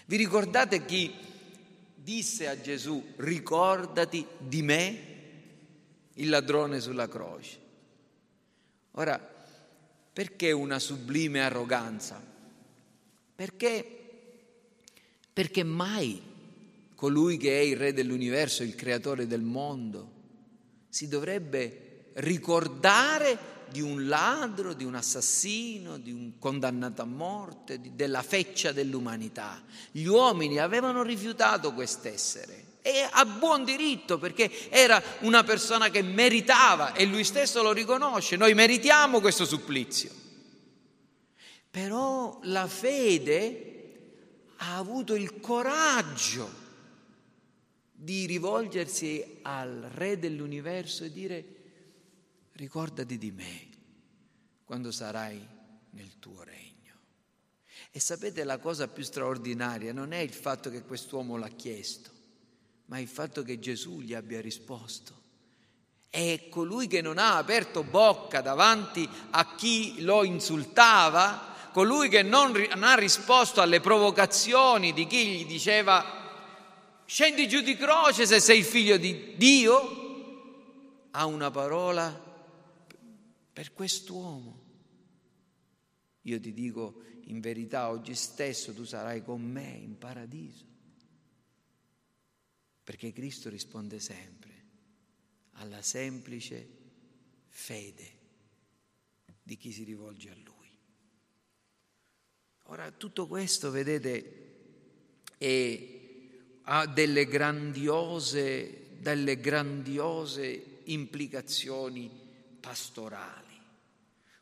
Vi 0.06 0.18
ricordate 0.18 0.84
chi 0.84 1.29
disse 2.10 2.48
a 2.48 2.60
Gesù, 2.60 3.14
ricordati 3.18 4.26
di 4.40 4.64
me, 4.64 4.98
il 6.16 6.30
ladrone 6.30 6.80
sulla 6.80 7.08
croce. 7.08 7.60
Ora, 8.94 9.20
perché 10.12 10.52
una 10.52 10.80
sublime 10.80 11.42
arroganza? 11.42 12.20
Perché, 13.36 13.86
perché 15.32 15.62
mai 15.62 16.20
colui 16.96 17.38
che 17.38 17.60
è 17.60 17.62
il 17.62 17.78
re 17.78 17.94
dell'universo, 17.94 18.64
il 18.64 18.74
creatore 18.74 19.28
del 19.28 19.44
mondo, 19.44 20.12
si 20.90 21.08
dovrebbe 21.08 22.10
ricordare 22.14 23.38
di 23.72 23.82
un 23.82 24.08
ladro, 24.08 24.74
di 24.74 24.84
un 24.84 24.96
assassino, 24.96 25.98
di 25.98 26.12
un 26.12 26.38
condannato 26.40 27.02
a 27.02 27.06
morte, 27.06 27.80
di, 27.80 27.96
della 27.96 28.22
feccia 28.22 28.72
dell'umanità. 28.72 29.62
Gli 29.92 30.06
uomini 30.06 30.60
avevano 30.60 31.04
rifiutato 31.04 31.74
quest'essere 31.74 32.68
e 32.82 33.08
a 33.10 33.26
buon 33.26 33.64
diritto 33.64 34.18
perché 34.18 34.70
era 34.70 35.02
una 35.20 35.44
persona 35.44 35.90
che 35.90 36.02
meritava 36.02 36.94
e 36.94 37.06
lui 37.06 37.24
stesso 37.24 37.62
lo 37.62 37.72
riconosce, 37.72 38.36
noi 38.36 38.54
meritiamo 38.54 39.20
questo 39.20 39.46
supplizio. 39.46 40.12
Però 41.70 42.40
la 42.44 42.68
fede 42.68 43.66
ha 44.58 44.78
avuto 44.78 45.14
il 45.14 45.40
coraggio 45.40 46.68
di 47.92 48.26
rivolgersi 48.26 49.40
al 49.44 49.90
Re 49.94 50.18
dell'universo 50.18 51.04
e 51.04 51.12
dire 51.12 51.46
ricordati 52.60 53.18
di 53.18 53.32
me 53.32 53.70
quando 54.66 54.92
sarai 54.92 55.40
nel 55.92 56.20
tuo 56.20 56.44
regno. 56.44 56.68
E 57.90 58.00
sapete 58.02 58.44
la 58.44 58.58
cosa 58.58 58.90
più 58.90 59.02
straordinaria 59.02 59.94
non 59.94 60.12
è 60.12 60.18
il 60.18 60.34
fatto 60.34 60.70
che 60.70 60.84
quest'uomo 60.84 61.38
l'ha 61.38 61.48
chiesto, 61.48 62.12
ma 62.88 63.00
il 63.00 63.08
fatto 63.08 63.44
che 63.44 63.60
Gesù 63.60 64.02
gli 64.02 64.14
abbia 64.14 64.42
risposto. 64.42 65.18
È 66.10 66.50
colui 66.50 66.88
che 66.88 67.02
non 67.02 67.18
ha 67.18 67.38
aperto 67.38 67.84
bocca 67.84 68.42
davanti 68.42 69.08
a 69.30 69.56
chi 69.56 70.02
lo 70.02 70.26
insultava, 70.26 71.56
colui 71.72 72.10
che 72.10 72.24
non, 72.24 72.54
ha 72.72 72.96
risposto 72.96 73.62
alle 73.62 73.80
provocazioni 73.80 74.92
di 74.92 75.08
chi 75.08 75.28
gli 75.28 75.46
diceva 75.46 76.18
scendi 77.06 77.48
giù 77.48 77.62
di 77.62 77.78
croce 77.78 78.26
se 78.26 78.42
sei 78.42 78.64
figlio 78.64 78.98
di 78.98 79.36
Dio, 79.38 81.08
ha 81.12 81.26
una 81.26 81.50
parola 81.50 82.28
per 83.60 83.74
quest'uomo. 83.74 84.64
Io 86.22 86.40
ti 86.40 86.54
dico 86.54 87.04
in 87.26 87.42
verità, 87.42 87.90
oggi 87.90 88.16
stesso 88.16 88.74
tu 88.74 88.86
sarai 88.86 89.22
con 89.22 89.42
me 89.42 89.70
in 89.70 89.98
paradiso. 89.98 90.64
Perché 92.82 93.12
Cristo 93.12 93.50
risponde 93.50 94.00
sempre 94.00 94.54
alla 95.56 95.82
semplice 95.82 96.70
fede 97.50 98.18
di 99.44 99.58
chi 99.58 99.74
si 99.74 99.84
rivolge 99.84 100.30
a 100.30 100.36
Lui. 100.36 100.72
Ora, 102.68 102.90
tutto 102.92 103.28
questo, 103.28 103.72
vedete, 103.72 105.34
è, 105.38 106.00
ha 106.62 106.88
delle 106.88 107.26
grandiose 107.26 108.96
dalle 109.02 109.38
grandiose 109.38 110.80
implicazioni 110.86 112.10
pastorali. 112.62 113.49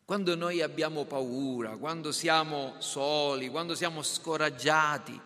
Quando 0.07 0.37
noi 0.37 0.61
abbiamo 0.61 1.03
paura, 1.03 1.71
quando 1.71 2.13
siamo 2.13 2.75
soli, 2.77 3.49
quando 3.49 3.75
siamo 3.75 4.01
scoraggiati, 4.01 5.19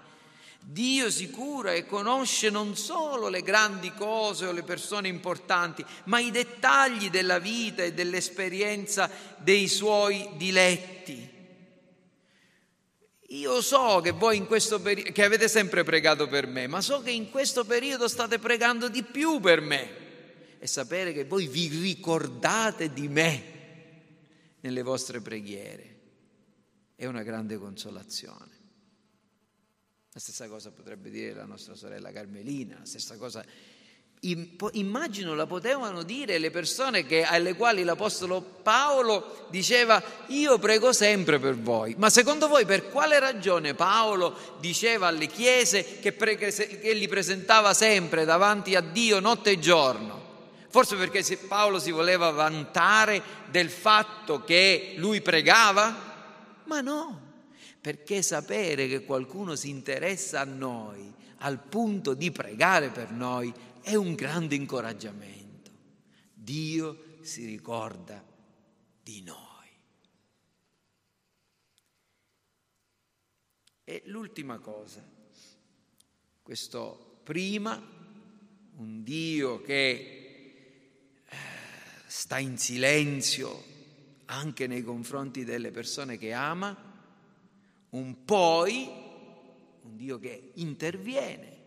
Dio 0.59 1.11
si 1.11 1.29
cura 1.29 1.73
e 1.73 1.85
conosce 1.85 2.49
non 2.49 2.75
solo 2.75 3.27
le 3.27 3.43
grandi 3.43 3.93
cose 3.93 4.47
o 4.47 4.51
le 4.51 4.63
persone 4.63 5.07
importanti, 5.07 5.85
ma 6.05 6.19
i 6.19 6.31
dettagli 6.31 7.11
della 7.11 7.37
vita 7.37 7.83
e 7.83 7.93
dell'esperienza 7.93 9.07
dei 9.37 9.67
suoi 9.67 10.27
diletti. 10.37 11.29
Io 13.27 13.61
so 13.61 13.99
che 14.01 14.09
voi 14.09 14.37
in 14.37 14.47
questo 14.47 14.81
periodo, 14.81 15.11
che 15.11 15.23
avete 15.23 15.47
sempre 15.47 15.83
pregato 15.83 16.27
per 16.27 16.47
me, 16.47 16.65
ma 16.65 16.81
so 16.81 17.03
che 17.03 17.11
in 17.11 17.29
questo 17.29 17.65
periodo 17.65 18.07
state 18.07 18.39
pregando 18.39 18.89
di 18.89 19.03
più 19.03 19.39
per 19.39 19.61
me. 19.61 19.99
E 20.57 20.65
sapere 20.65 21.13
che 21.13 21.25
voi 21.25 21.45
vi 21.45 21.67
ricordate 21.67 22.91
di 22.91 23.07
me 23.07 23.50
nelle 24.61 24.81
vostre 24.81 25.21
preghiere 25.21 25.99
è 26.95 27.05
una 27.05 27.23
grande 27.23 27.57
consolazione. 27.57 28.59
La 30.13 30.19
stessa 30.19 30.47
cosa 30.47 30.71
potrebbe 30.71 31.09
dire 31.09 31.33
la 31.33 31.45
nostra 31.45 31.73
sorella 31.73 32.11
Carmelina, 32.11 32.77
la 32.79 32.85
stessa 32.85 33.17
cosa. 33.17 33.43
Immagino 34.73 35.33
la 35.33 35.47
potevano 35.47 36.03
dire 36.03 36.37
le 36.37 36.51
persone 36.51 37.05
che, 37.05 37.23
alle 37.23 37.55
quali 37.55 37.83
l'Apostolo 37.83 38.41
Paolo 38.41 39.47
diceva 39.49 40.03
io 40.27 40.59
prego 40.59 40.93
sempre 40.93 41.39
per 41.39 41.57
voi. 41.57 41.95
Ma 41.97 42.11
secondo 42.11 42.47
voi 42.47 42.65
per 42.65 42.89
quale 42.89 43.17
ragione 43.19 43.73
Paolo 43.73 44.57
diceva 44.59 45.07
alle 45.07 45.25
chiese 45.27 45.99
che, 45.99 46.11
pre- 46.11 46.35
che 46.35 46.93
li 46.93 47.07
presentava 47.07 47.73
sempre 47.73 48.25
davanti 48.25 48.75
a 48.75 48.81
Dio 48.81 49.19
notte 49.19 49.51
e 49.51 49.59
giorno? 49.59 50.20
Forse 50.71 50.95
perché 50.95 51.21
Paolo 51.49 51.79
si 51.79 51.91
voleva 51.91 52.31
vantare 52.31 53.21
del 53.49 53.69
fatto 53.69 54.41
che 54.41 54.93
lui 54.95 55.21
pregava? 55.21 56.63
Ma 56.63 56.79
no, 56.79 57.33
perché 57.81 58.21
sapere 58.21 58.87
che 58.87 59.03
qualcuno 59.03 59.57
si 59.57 59.67
interessa 59.67 60.39
a 60.39 60.45
noi 60.45 61.13
al 61.39 61.59
punto 61.59 62.13
di 62.13 62.31
pregare 62.31 62.89
per 62.89 63.11
noi 63.11 63.53
è 63.81 63.95
un 63.95 64.15
grande 64.15 64.55
incoraggiamento. 64.55 65.71
Dio 66.33 67.17
si 67.19 67.45
ricorda 67.45 68.23
di 69.03 69.21
noi. 69.23 69.37
E 73.83 74.03
l'ultima 74.05 74.57
cosa, 74.59 75.05
questo 76.41 77.19
prima, 77.23 77.99
un 78.77 79.03
Dio 79.03 79.61
che 79.61 80.20
sta 82.11 82.39
in 82.39 82.57
silenzio 82.57 83.63
anche 84.25 84.67
nei 84.67 84.83
confronti 84.83 85.45
delle 85.45 85.71
persone 85.71 86.17
che 86.17 86.33
ama, 86.33 86.75
un 87.91 88.25
poi, 88.25 88.89
un 89.83 89.95
Dio 89.95 90.19
che 90.19 90.51
interviene 90.55 91.57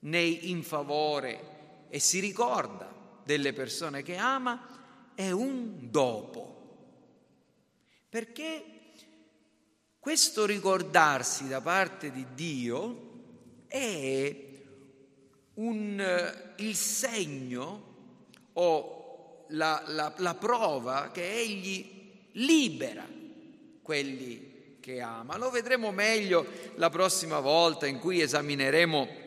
nei, 0.00 0.50
in 0.50 0.62
favore 0.62 1.86
e 1.88 1.98
si 1.98 2.20
ricorda 2.20 2.92
delle 3.24 3.54
persone 3.54 4.02
che 4.02 4.16
ama, 4.16 5.12
è 5.14 5.30
un 5.30 5.90
dopo. 5.90 6.52
Perché 8.10 8.64
questo 9.98 10.44
ricordarsi 10.44 11.48
da 11.48 11.62
parte 11.62 12.10
di 12.10 12.26
Dio 12.34 13.12
è 13.66 14.36
un, 15.54 16.54
il 16.56 16.76
segno 16.76 17.92
o 18.52 18.93
la, 19.48 19.82
la, 19.86 20.12
la 20.18 20.34
prova 20.34 21.10
che 21.12 21.30
Egli 21.30 21.86
libera 22.32 23.06
quelli 23.82 24.78
che 24.80 25.00
ama. 25.00 25.36
Lo 25.36 25.50
vedremo 25.50 25.92
meglio 25.92 26.46
la 26.76 26.90
prossima 26.90 27.40
volta 27.40 27.86
in 27.86 27.98
cui 27.98 28.20
esamineremo 28.20 29.22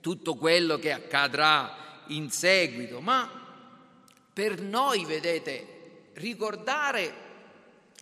tutto 0.00 0.36
quello 0.36 0.78
che 0.78 0.92
accadrà 0.92 2.04
in 2.08 2.30
seguito, 2.30 3.00
ma 3.00 3.30
per 4.32 4.60
noi, 4.60 5.04
vedete, 5.04 6.10
ricordare 6.14 7.26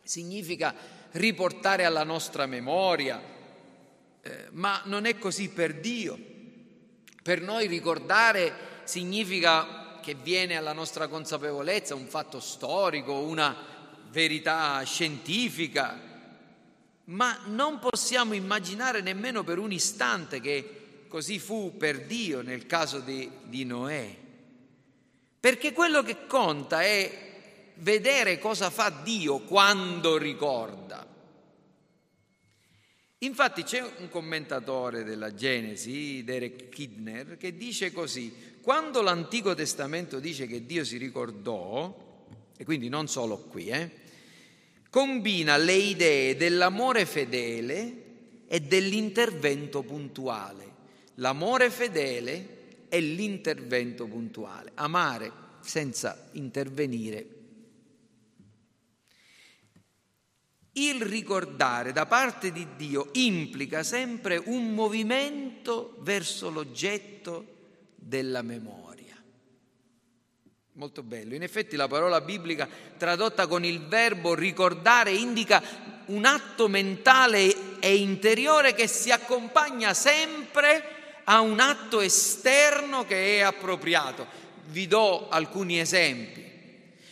significa 0.03 0.75
riportare 1.13 1.85
alla 1.85 2.05
nostra 2.05 2.47
memoria, 2.47 3.23
eh, 4.23 4.47
ma 4.53 4.83
non 4.85 5.07
è 5.07 5.19
così 5.19 5.49
per 5.49 5.81
Dio. 5.81 6.19
Per 7.23 7.41
noi 7.41 7.67
ricordare 7.67 8.53
significa 8.85 9.86
che 10.07 10.15
viene 10.15 10.55
alla 10.55 10.73
nostra 10.73 11.09
consapevolezza 11.09 11.97
un 11.97 12.07
fatto 12.07 12.39
storico, 12.39 13.13
una 13.13 13.57
verità 14.11 14.81
scientifica, 14.85 16.01
ma 17.07 17.41
non 17.47 17.81
possiamo 17.81 18.33
immaginare 18.35 19.01
nemmeno 19.01 19.43
per 19.43 19.59
un 19.59 19.73
istante 19.73 20.41
che 20.41 21.07
così 21.09 21.41
fu 21.41 21.77
per 21.77 22.07
Dio 22.07 22.41
nel 22.41 22.67
caso 22.67 23.01
di, 23.01 23.29
di 23.47 23.65
Noè. 23.65 24.17
Perché 25.41 25.73
quello 25.73 26.05
che 26.05 26.29
conta 26.29 26.83
è 26.83 27.73
vedere 27.79 28.39
cosa 28.39 28.71
fa 28.71 28.91
Dio 29.03 29.41
quando 29.41 30.19
ricorda. 30.19 31.05
Infatti 33.19 33.65
c'è 33.65 33.83
un 33.99 34.09
commentatore 34.09 35.03
della 35.03 35.35
Genesi, 35.35 36.23
Derek 36.23 36.69
Kidner, 36.69 37.37
che 37.39 37.57
dice 37.57 37.91
così, 37.91 38.55
quando 38.67 39.01
l'Antico 39.01 39.55
Testamento 39.55 40.19
dice 40.19 40.49
che 40.49 40.67
Dio 40.67 40.83
si 40.83 40.97
ricordò, 40.97 42.25
e 42.57 42.65
quindi 42.65 42.89
non 42.89 43.07
solo 43.07 43.39
qui, 43.39 43.69
eh, 43.69 43.91
combina 44.91 45.57
le 45.57 45.75
idee 45.75 46.35
dell'amore 46.35 47.07
fedele 47.07 48.03
e 48.49 48.61
dell'intervento 48.63 49.85
puntuale. 49.85 50.75
L'amore 51.15 51.71
fedele 51.71 52.89
e 52.89 52.99
l'intervento 52.99 54.09
puntuale. 54.09 54.73
Amare 54.75 55.31
senza 55.61 56.31
intervenire. 56.33 57.27
Il 60.73 61.03
ricordare 61.03 61.93
da 61.93 62.07
parte 62.07 62.51
di 62.51 62.67
Dio 62.75 63.11
implica 63.13 63.85
sempre 63.85 64.43
un 64.45 64.75
movimento 64.75 65.99
verso 66.01 66.51
l'oggetto 66.51 67.55
della 67.97 68.43
memoria. 68.43 69.17
Molto 70.73 71.03
bello. 71.03 71.35
In 71.35 71.43
effetti 71.43 71.75
la 71.75 71.89
parola 71.89 72.21
biblica 72.21 72.69
tradotta 72.97 73.47
con 73.47 73.65
il 73.65 73.87
verbo 73.87 74.35
ricordare 74.35 75.13
indica 75.13 75.63
un 76.07 76.25
atto 76.25 76.69
mentale 76.69 77.81
e 77.81 77.97
interiore 77.97 78.75
che 78.75 78.87
si 78.87 79.11
accompagna 79.11 79.95
sempre 79.95 80.95
a 81.25 81.41
un 81.41 81.61
atto 81.61 82.01
esterno 82.01 83.05
che 83.05 83.39
è 83.39 83.41
appropriato. 83.41 84.27
Vi 84.67 84.87
do 84.87 85.29
alcuni 85.29 85.81
esempi. 85.81 86.45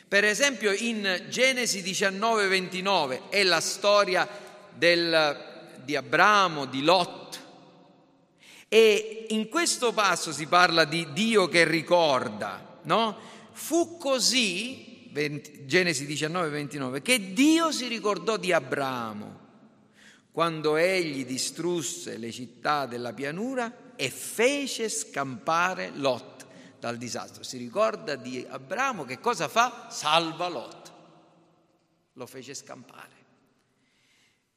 Per 0.06 0.24
esempio 0.24 0.70
in 0.72 1.24
Genesi 1.28 1.82
19, 1.82 2.46
29 2.46 3.22
è 3.30 3.42
la 3.42 3.60
storia 3.60 4.28
del, 4.72 5.72
di 5.82 5.96
Abramo, 5.96 6.66
di 6.66 6.82
Lot. 6.82 7.23
E 8.74 9.26
in 9.28 9.48
questo 9.48 9.92
passo 9.92 10.32
si 10.32 10.48
parla 10.48 10.84
di 10.84 11.12
Dio 11.12 11.46
che 11.46 11.62
ricorda, 11.62 12.80
no? 12.82 13.16
Fu 13.52 13.98
così, 13.98 15.08
Genesi 15.64 16.04
19, 16.06 16.48
29, 16.48 17.00
che 17.00 17.32
Dio 17.32 17.70
si 17.70 17.86
ricordò 17.86 18.36
di 18.36 18.52
Abramo 18.52 19.42
quando 20.32 20.74
egli 20.74 21.24
distrusse 21.24 22.16
le 22.16 22.32
città 22.32 22.86
della 22.86 23.12
pianura 23.12 23.92
e 23.94 24.10
fece 24.10 24.88
scampare 24.88 25.92
Lot 25.94 26.44
dal 26.80 26.96
disastro. 26.96 27.44
Si 27.44 27.56
ricorda 27.56 28.16
di 28.16 28.44
Abramo 28.48 29.04
che 29.04 29.20
cosa 29.20 29.46
fa? 29.46 29.86
Salva 29.88 30.48
Lot. 30.48 30.92
Lo 32.14 32.26
fece 32.26 32.54
scampare. 32.54 33.14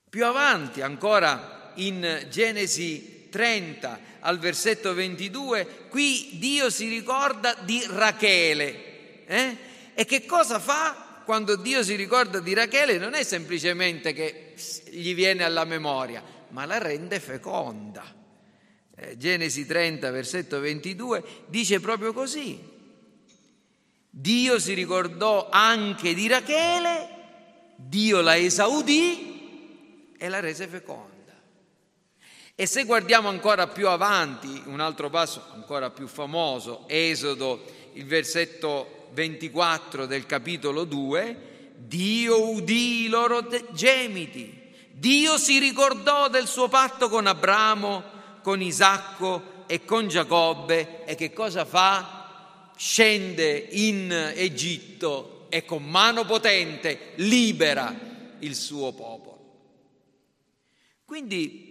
Più 0.10 0.26
avanti, 0.26 0.82
ancora 0.82 1.74
in 1.76 2.26
Genesi 2.32 3.17
30 3.30 4.00
al 4.20 4.40
versetto 4.40 4.94
22, 4.94 5.88
qui 5.90 6.38
Dio 6.40 6.70
si 6.70 6.88
ricorda 6.88 7.56
di 7.64 7.84
Rachele 7.88 8.88
eh? 9.28 9.58
E 9.94 10.06
che 10.06 10.26
cosa 10.26 10.58
fa 10.58 11.22
quando 11.26 11.58
Dio 11.58 11.84
si 11.84 11.96
ricorda 11.96 12.40
di 12.40 12.54
Rachele? 12.54 12.98
Non 12.98 13.14
è 13.14 13.24
semplicemente 13.24 14.14
che 14.14 14.54
gli 14.90 15.14
viene 15.14 15.44
alla 15.44 15.66
memoria, 15.66 16.24
ma 16.50 16.66
la 16.66 16.78
rende 16.78 17.20
feconda. 17.20 18.16
Eh, 18.96 19.18
Genesi 19.18 19.66
30, 19.66 20.10
versetto 20.12 20.60
22, 20.60 21.24
dice 21.48 21.82
proprio 21.82 22.14
così. 22.14 22.76
Dio 24.10 24.60
si 24.60 24.74
ricordò 24.74 25.50
anche 25.52 26.14
di 26.14 26.28
Rachele, 26.28 27.10
Dio 27.76 28.22
la 28.22 28.38
esaudì 28.38 30.16
e 30.18 30.30
la 30.30 30.40
rese 30.40 30.68
feconda. 30.68 31.17
E 32.60 32.66
se 32.66 32.86
guardiamo 32.86 33.30
ancora 33.30 33.68
più 33.68 33.88
avanti, 33.88 34.64
un 34.66 34.80
altro 34.80 35.12
passo 35.12 35.44
ancora 35.54 35.92
più 35.92 36.08
famoso, 36.08 36.86
Esodo, 36.88 37.64
il 37.94 38.06
versetto 38.06 39.10
24 39.12 40.08
del 40.08 40.26
capitolo 40.26 40.84
2, 40.84 41.76
Dio 41.76 42.50
udì 42.50 43.04
i 43.04 43.10
loro 43.10 43.48
gemiti, 43.74 44.72
Dio 44.90 45.38
si 45.38 45.60
ricordò 45.60 46.30
del 46.30 46.48
suo 46.48 46.68
patto 46.68 47.10
con 47.10 47.28
Abramo, 47.28 48.04
con 48.42 48.60
Isacco 48.60 49.66
e 49.68 49.86
con 49.86 50.08
Giacobbe 50.08 51.06
e 51.06 51.14
che 51.14 51.32
cosa 51.34 51.64
fa? 51.64 52.72
Scende 52.76 53.68
in 53.70 54.12
Egitto 54.36 55.46
e 55.50 55.64
con 55.64 55.84
mano 55.84 56.26
potente 56.26 57.12
libera 57.18 57.96
il 58.40 58.56
suo 58.56 58.94
popolo. 58.94 59.26
Quindi 61.06 61.67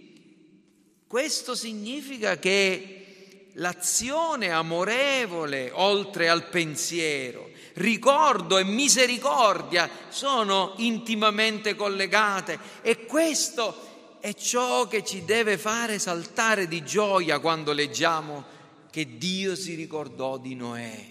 questo 1.07 1.55
significa 1.55 2.37
che 2.37 3.49
l'azione 3.53 4.51
amorevole, 4.51 5.71
oltre 5.73 6.29
al 6.29 6.49
pensiero, 6.49 7.49
ricordo 7.75 8.57
e 8.57 8.63
misericordia 8.63 9.89
sono 10.09 10.73
intimamente 10.77 11.75
collegate 11.75 12.59
e 12.81 13.05
questo 13.05 14.17
è 14.19 14.33
ciò 14.33 14.87
che 14.87 15.03
ci 15.03 15.23
deve 15.23 15.57
fare 15.57 15.97
saltare 15.97 16.67
di 16.67 16.83
gioia 16.83 17.39
quando 17.39 17.71
leggiamo 17.71 18.55
che 18.91 19.17
Dio 19.17 19.55
si 19.55 19.75
ricordò 19.75 20.37
di 20.37 20.55
Noè, 20.55 21.05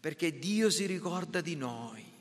perché 0.00 0.38
Dio 0.38 0.70
si 0.70 0.86
ricorda 0.86 1.40
di 1.40 1.56
noi 1.56 2.12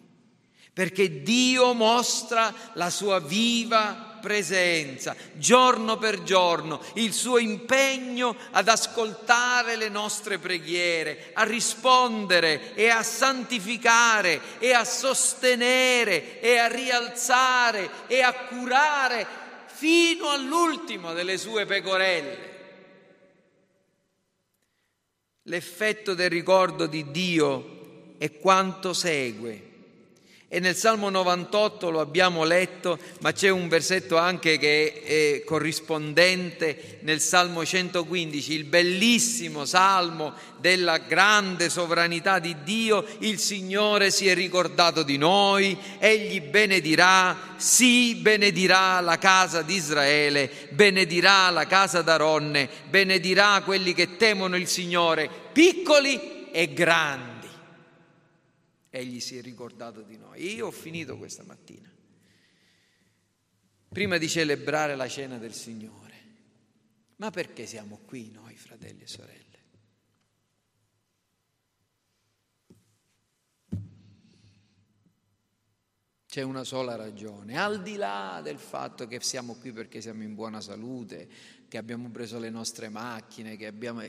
perché 0.73 1.21
Dio 1.21 1.73
mostra 1.73 2.51
la 2.73 2.89
sua 2.89 3.19
viva 3.19 4.12
presenza, 4.23 5.13
giorno 5.33 5.97
per 5.97 6.23
giorno, 6.23 6.79
il 6.93 7.11
suo 7.11 7.39
impegno 7.39 8.33
ad 8.51 8.69
ascoltare 8.69 9.75
le 9.75 9.89
nostre 9.89 10.39
preghiere, 10.39 11.31
a 11.33 11.43
rispondere 11.43 12.73
e 12.73 12.87
a 12.87 13.03
santificare 13.03 14.59
e 14.59 14.71
a 14.71 14.85
sostenere 14.85 16.39
e 16.39 16.57
a 16.57 16.67
rialzare 16.67 18.07
e 18.07 18.21
a 18.21 18.33
curare 18.33 19.27
fino 19.65 20.29
all'ultimo 20.29 21.11
delle 21.11 21.37
sue 21.37 21.65
pecorelle. 21.65 22.51
L'effetto 25.47 26.13
del 26.13 26.29
ricordo 26.29 26.85
di 26.85 27.11
Dio 27.11 28.15
è 28.17 28.31
quanto 28.37 28.93
segue 28.93 29.71
e 30.53 30.59
nel 30.59 30.75
Salmo 30.75 31.09
98 31.09 31.89
lo 31.89 31.99
abbiamo 31.99 32.43
letto, 32.43 32.99
ma 33.21 33.31
c'è 33.31 33.49
un 33.49 33.67
versetto 33.67 34.19
anche 34.19 34.59
che 34.59 35.01
è 35.03 35.43
corrispondente 35.43 36.99
nel 36.99 37.21
Salmo 37.21 37.65
115, 37.65 38.53
il 38.53 38.65
bellissimo 38.65 39.65
Salmo 39.65 40.31
della 40.59 40.99
grande 40.99 41.71
sovranità 41.71 42.37
di 42.37 42.55
Dio. 42.63 43.03
Il 43.21 43.39
Signore 43.39 44.11
si 44.11 44.27
è 44.27 44.35
ricordato 44.35 45.01
di 45.01 45.17
noi, 45.17 45.75
Egli 45.97 46.39
benedirà, 46.39 47.55
sì, 47.55 48.13
benedirà 48.13 48.99
la 48.99 49.17
casa 49.17 49.63
di 49.63 49.73
Israele, 49.73 50.51
benedirà 50.69 51.49
la 51.49 51.65
casa 51.65 52.03
d'Aronne, 52.03 52.69
benedirà 52.91 53.63
quelli 53.65 53.95
che 53.95 54.17
temono 54.17 54.55
il 54.55 54.67
Signore, 54.67 55.27
piccoli 55.51 56.51
e 56.51 56.71
grandi 56.71 57.32
egli 58.95 59.19
si 59.19 59.35
è 59.35 59.41
ricordato 59.41 60.03
di 60.03 60.17
noi. 60.17 60.53
Io 60.53 60.67
ho 60.67 60.71
finito 60.71 61.17
questa 61.17 61.43
mattina. 61.43 61.91
Prima 63.89 64.19
di 64.19 64.29
celebrare 64.29 64.95
la 64.95 65.07
cena 65.07 65.39
del 65.39 65.53
Signore. 65.53 66.11
Ma 67.15 67.31
perché 67.31 67.65
siamo 67.65 68.01
qui 68.05 68.29
noi, 68.29 68.55
fratelli 68.55 69.01
e 69.01 69.07
sorelle? 69.07 69.41
C'è 76.27 76.43
una 76.43 76.63
sola 76.63 76.95
ragione, 76.95 77.57
al 77.57 77.81
di 77.81 77.95
là 77.95 78.41
del 78.43 78.59
fatto 78.59 79.07
che 79.07 79.19
siamo 79.21 79.55
qui 79.55 79.71
perché 79.71 80.01
siamo 80.01 80.21
in 80.21 80.35
buona 80.35 80.61
salute, 80.61 81.27
che 81.67 81.77
abbiamo 81.79 82.09
preso 82.11 82.37
le 82.37 82.51
nostre 82.51 82.89
macchine, 82.89 83.57
che 83.57 83.65
abbiamo... 83.65 84.03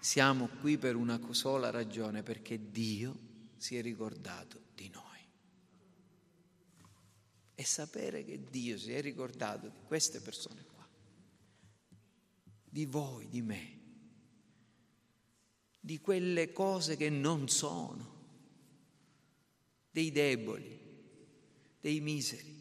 Siamo 0.00 0.48
qui 0.60 0.76
per 0.76 0.96
una 0.96 1.20
sola 1.30 1.70
ragione, 1.70 2.22
perché 2.24 2.70
Dio 2.70 3.25
si 3.56 3.76
è 3.76 3.82
ricordato 3.82 4.60
di 4.74 4.88
noi. 4.88 5.04
E 7.54 7.64
sapere 7.64 8.24
che 8.24 8.44
Dio 8.50 8.76
si 8.78 8.92
è 8.92 9.00
ricordato 9.00 9.68
di 9.68 9.80
queste 9.86 10.20
persone 10.20 10.64
qua, 10.64 10.86
di 12.64 12.84
voi, 12.84 13.28
di 13.28 13.40
me, 13.40 13.80
di 15.80 15.98
quelle 15.98 16.52
cose 16.52 16.96
che 16.96 17.08
non 17.08 17.48
sono, 17.48 18.14
dei 19.90 20.10
deboli, 20.12 20.78
dei 21.80 22.00
miseri. 22.00 22.54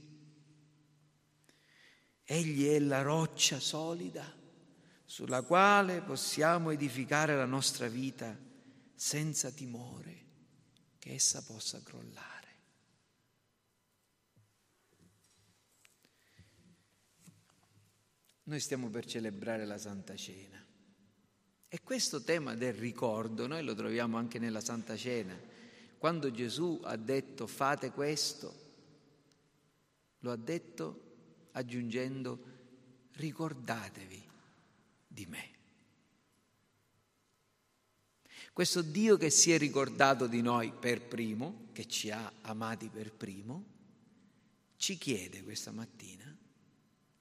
Egli 2.23 2.67
è 2.67 2.79
la 2.79 3.01
roccia 3.01 3.59
solida 3.59 4.43
sulla 5.03 5.43
quale 5.43 6.01
possiamo 6.01 6.71
edificare 6.71 7.35
la 7.35 7.45
nostra 7.45 7.87
vita 7.87 8.35
senza 8.95 9.51
timore 9.51 10.24
che 11.05 11.13
essa 11.13 11.43
possa 11.43 11.83
crollare. 11.83 12.47
Noi 18.45 18.59
stiamo 18.59 18.89
per 18.89 19.05
celebrare 19.05 19.65
la 19.65 19.77
Santa 19.77 20.15
Cena 20.15 20.65
e 21.67 21.81
questo 21.83 22.23
tema 22.23 22.55
del 22.55 22.73
ricordo 22.73 23.45
noi 23.45 23.63
lo 23.63 23.75
troviamo 23.75 24.17
anche 24.17 24.39
nella 24.39 24.61
Santa 24.61 24.97
Cena. 24.97 25.39
Quando 25.99 26.31
Gesù 26.31 26.81
ha 26.83 26.95
detto 26.95 27.45
fate 27.45 27.91
questo, 27.91 28.63
lo 30.19 30.31
ha 30.31 30.37
detto 30.37 31.49
aggiungendo 31.51 32.39
ricordatevi 33.11 34.29
di 35.07 35.25
me. 35.27 35.54
Questo 38.55 38.81
Dio 38.81 39.17
che 39.17 39.31
si 39.31 39.51
è 39.51 39.57
ricordato 39.57 40.27
di 40.27 40.41
noi 40.41 40.71
per 40.71 41.01
primo, 41.01 41.67
che 41.73 41.89
ci 41.89 42.09
ha 42.09 42.31
amati 42.43 42.87
per 42.87 43.11
primo, 43.11 43.65
ci 44.77 44.97
chiede 44.97 45.43
questa 45.43 45.71
mattina 45.71 46.33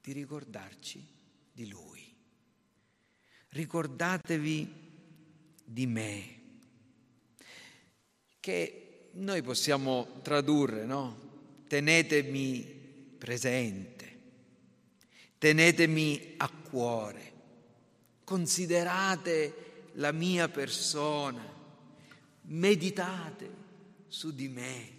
di 0.01 0.13
ricordarci 0.13 1.05
di 1.51 1.69
Lui. 1.69 2.15
Ricordatevi 3.49 4.75
di 5.65 5.87
me, 5.89 6.41
che 8.39 9.09
noi 9.15 9.43
possiamo 9.43 10.21
tradurre, 10.23 10.85
no? 10.85 11.19
Tenetemi 11.67 12.63
presente, 13.19 14.21
tenetemi 15.39 16.35
a 16.37 16.49
cuore, 16.49 17.33
considerate 18.23 19.65
la 19.95 20.13
mia 20.13 20.49
persona, 20.49 21.43
meditate 22.43 23.51
su 24.09 24.35
di 24.35 24.49
me, 24.49 24.93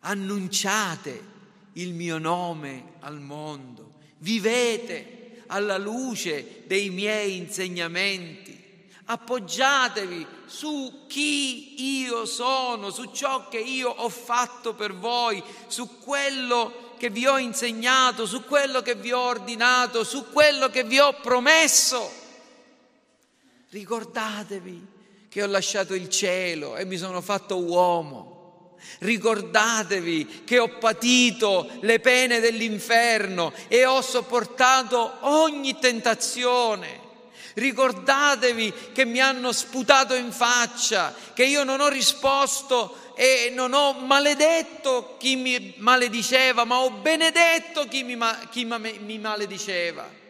annunciate 0.00 1.30
il 1.74 1.92
mio 1.94 2.18
nome 2.18 2.94
al 3.00 3.20
mondo, 3.20 3.94
vivete 4.18 5.42
alla 5.46 5.78
luce 5.78 6.62
dei 6.66 6.90
miei 6.90 7.36
insegnamenti, 7.36 8.60
appoggiatevi 9.04 10.26
su 10.46 11.04
chi 11.06 12.00
io 12.00 12.24
sono, 12.24 12.90
su 12.90 13.10
ciò 13.12 13.48
che 13.48 13.58
io 13.58 13.90
ho 13.90 14.08
fatto 14.08 14.74
per 14.74 14.94
voi, 14.94 15.42
su 15.66 15.98
quello 15.98 16.94
che 16.98 17.10
vi 17.10 17.26
ho 17.26 17.36
insegnato, 17.36 18.26
su 18.26 18.44
quello 18.44 18.80
che 18.80 18.94
vi 18.94 19.12
ho 19.12 19.20
ordinato, 19.20 20.04
su 20.04 20.30
quello 20.30 20.68
che 20.68 20.84
vi 20.84 20.98
ho 20.98 21.12
promesso. 21.14 22.21
Ricordatevi 23.72 24.86
che 25.30 25.42
ho 25.42 25.46
lasciato 25.46 25.94
il 25.94 26.10
cielo 26.10 26.76
e 26.76 26.84
mi 26.84 26.98
sono 26.98 27.22
fatto 27.22 27.56
uomo. 27.56 28.76
Ricordatevi 28.98 30.42
che 30.44 30.58
ho 30.58 30.76
patito 30.76 31.70
le 31.80 31.98
pene 31.98 32.38
dell'inferno 32.40 33.50
e 33.68 33.86
ho 33.86 34.02
sopportato 34.02 35.16
ogni 35.20 35.78
tentazione. 35.78 37.00
Ricordatevi 37.54 38.74
che 38.92 39.06
mi 39.06 39.20
hanno 39.20 39.52
sputato 39.52 40.14
in 40.14 40.32
faccia, 40.32 41.14
che 41.32 41.46
io 41.46 41.64
non 41.64 41.80
ho 41.80 41.88
risposto 41.88 43.14
e 43.14 43.50
non 43.54 43.72
ho 43.72 43.94
maledetto 43.94 45.16
chi 45.18 45.34
mi 45.36 45.72
malediceva, 45.78 46.64
ma 46.64 46.80
ho 46.80 46.90
benedetto 46.90 47.86
chi 47.88 48.02
mi, 48.02 48.18
chi 48.50 48.66
mi 48.66 49.18
malediceva. 49.18 50.20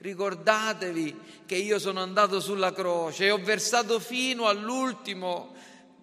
Ricordatevi 0.00 1.42
che 1.44 1.56
io 1.56 1.80
sono 1.80 2.00
andato 2.00 2.38
sulla 2.38 2.72
croce 2.72 3.24
e 3.24 3.30
ho 3.32 3.38
versato 3.42 3.98
fino 3.98 4.46
all'ultimo 4.46 5.56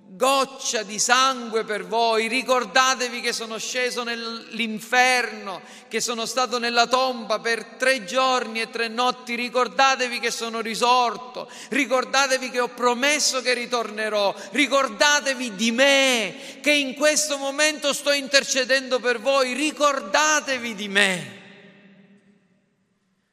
goccia 0.08 0.84
di 0.84 1.00
sangue 1.00 1.64
per 1.64 1.86
voi. 1.86 2.28
Ricordatevi 2.28 3.22
che 3.22 3.32
sono 3.32 3.58
sceso 3.58 4.04
nell'inferno, 4.04 5.62
che 5.88 6.02
sono 6.02 6.26
stato 6.26 6.60
nella 6.60 6.88
tomba 6.88 7.40
per 7.40 7.64
tre 7.78 8.04
giorni 8.04 8.60
e 8.60 8.70
tre 8.70 8.90
notti. 8.90 9.34
Ricordatevi 9.36 10.20
che 10.20 10.30
sono 10.30 10.60
risorto. 10.60 11.50
Ricordatevi 11.70 12.50
che 12.50 12.60
ho 12.60 12.68
promesso 12.68 13.42
che 13.42 13.54
ritornerò. 13.54 14.36
Ricordatevi 14.52 15.56
di 15.56 15.72
me, 15.72 16.36
che 16.62 16.74
in 16.74 16.96
questo 16.96 17.38
momento 17.38 17.94
sto 17.94 18.12
intercedendo 18.12 19.00
per 19.00 19.22
voi. 19.22 19.54
Ricordatevi 19.54 20.76
di 20.76 20.88
me. 20.90 21.44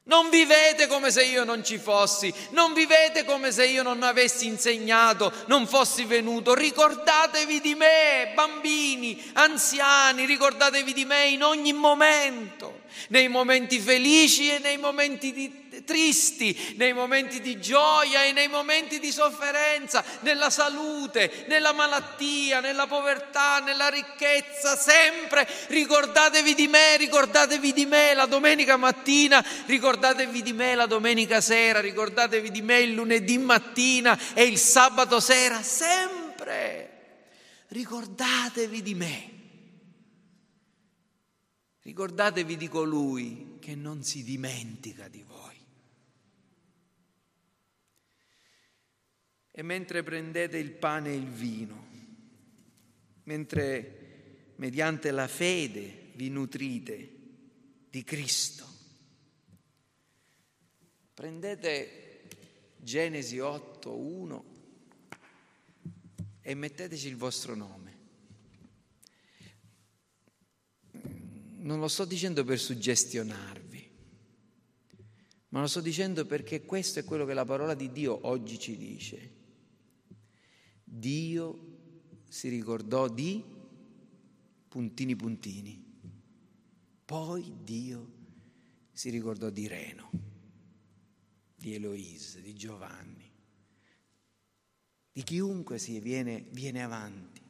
Non 0.05 0.31
vivete 0.31 0.89
come 0.89 1.13
se 1.13 1.23
io 1.23 1.45
non 1.45 1.65
ci 1.65 1.79
fossi, 1.79 2.35
non 2.51 2.73
vivete 2.73 3.25
come 3.25 3.53
se 3.53 3.67
io 3.67 3.85
non 3.85 4.03
avessi 4.03 4.47
insegnato, 4.47 5.33
non 5.47 5.69
fossi 5.69 6.05
venuto. 6.05 6.55
Ricordatevi 6.55 7.61
di 7.61 7.77
me, 7.77 8.33
bambini, 8.35 9.31
anziani, 9.35 10.25
ricordatevi 10.25 10.93
di 10.93 11.05
me 11.05 11.29
in 11.29 11.45
ogni 11.45 11.73
momento, 11.73 12.81
nei 13.09 13.29
momenti 13.29 13.79
felici 13.79 14.51
e 14.51 14.59
nei 14.59 14.77
momenti 14.77 15.33
di 15.33 15.62
tristi, 15.85 16.75
nei 16.77 16.93
momenti 16.93 17.41
di 17.41 17.61
gioia 17.61 18.25
e 18.25 18.33
nei 18.33 18.49
momenti 18.49 18.99
di 18.99 19.11
sofferenza, 19.11 20.05
nella 20.21 20.51
salute, 20.51 21.45
nella 21.49 21.73
malattia, 21.73 22.61
nella 22.61 22.87
povertà, 22.87 23.61
nella 23.61 23.89
ricchezza, 23.89 24.77
sempre 24.77 25.49
ricordatevi 25.69 26.55
di 26.55 26.69
me, 26.69 26.97
ricordatevi 26.97 27.73
di 27.73 27.87
me 27.87 28.15
la 28.15 28.27
domenica 28.27 28.77
mattina, 28.77 29.45
ricordatevi 29.67 30.43
di 30.43 30.53
me 30.53 30.75
la 30.75 30.87
domenica 30.87 31.41
sera, 31.41 31.81
ricordatevi 31.81 32.51
di 32.51 32.63
me 32.63 32.81
il 32.81 32.93
lunedì 32.93 33.39
mattina 33.39 34.19
e 34.35 34.45
il 34.45 34.59
sabato 34.59 35.21
sera, 35.21 35.63
sempre 35.63 36.93
ricordatevi 37.73 38.83
di 38.83 38.95
me. 38.95 39.31
Ricordatevi 41.83 42.57
di 42.57 42.69
colui 42.69 43.57
che 43.59 43.75
non 43.75 44.05
si 44.05 44.23
dimentica 44.23 45.09
di 45.09 45.25
voi. 45.27 45.62
E 49.55 49.63
mentre 49.63 50.03
prendete 50.03 50.57
il 50.57 50.71
pane 50.73 51.11
e 51.11 51.17
il 51.17 51.29
vino, 51.29 51.87
mentre 53.25 54.55
mediante 54.57 55.11
la 55.11 55.29
fede 55.29 56.11
vi 56.15 56.31
nutrite 56.31 57.11
di 57.91 58.03
Cristo, 58.03 58.67
prendete 61.13 62.25
Genesi 62.79 63.39
8, 63.39 63.95
1 63.95 64.45
e 66.41 66.55
metteteci 66.55 67.09
il 67.09 67.17
vostro 67.17 67.55
nome. 67.55 67.99
Non 71.59 71.79
lo 71.79 71.89
sto 71.89 72.07
dicendo 72.07 72.43
per 72.43 72.59
suggestionarvi, 72.59 73.91
ma 75.51 75.61
lo 75.61 75.67
sto 75.67 75.83
dicendo 75.83 76.25
perché 76.25 76.63
questo 76.63 77.01
è 77.01 77.05
quello 77.05 77.27
che 77.27 77.35
la 77.35 77.45
parola 77.45 77.75
di 77.75 77.93
Dio 77.93 78.27
oggi 78.27 78.59
ci 78.59 78.79
dice. 78.79 79.41
Dio 80.95 81.59
si 82.29 82.51
ricordò 82.51 83.09
di 83.09 83.43
puntini 84.69 85.17
puntini. 85.17 85.83
Poi 87.07 87.55
Dio 87.63 88.13
si 88.93 89.09
ricordò 89.09 89.49
di 89.49 89.67
Reno, 89.67 90.11
di 91.57 91.75
Eloise, 91.75 92.43
di 92.43 92.55
Giovanni, 92.55 93.31
di 95.11 95.23
chiunque 95.23 95.79
si 95.79 95.99
viene, 95.99 96.45
viene 96.51 96.83
avanti. 96.83 97.41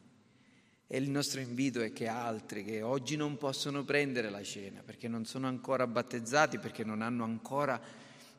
E 0.86 0.98
il 0.98 1.10
nostro 1.10 1.40
invito 1.40 1.80
è 1.80 1.92
che 1.92 2.06
altri 2.06 2.62
che 2.62 2.82
oggi 2.82 3.16
non 3.16 3.38
possono 3.38 3.82
prendere 3.82 4.30
la 4.30 4.42
cena 4.44 4.82
perché 4.82 5.08
non 5.08 5.24
sono 5.24 5.48
ancora 5.48 5.88
battezzati, 5.88 6.58
perché 6.58 6.84
non 6.84 7.02
hanno 7.02 7.24
ancora 7.24 7.80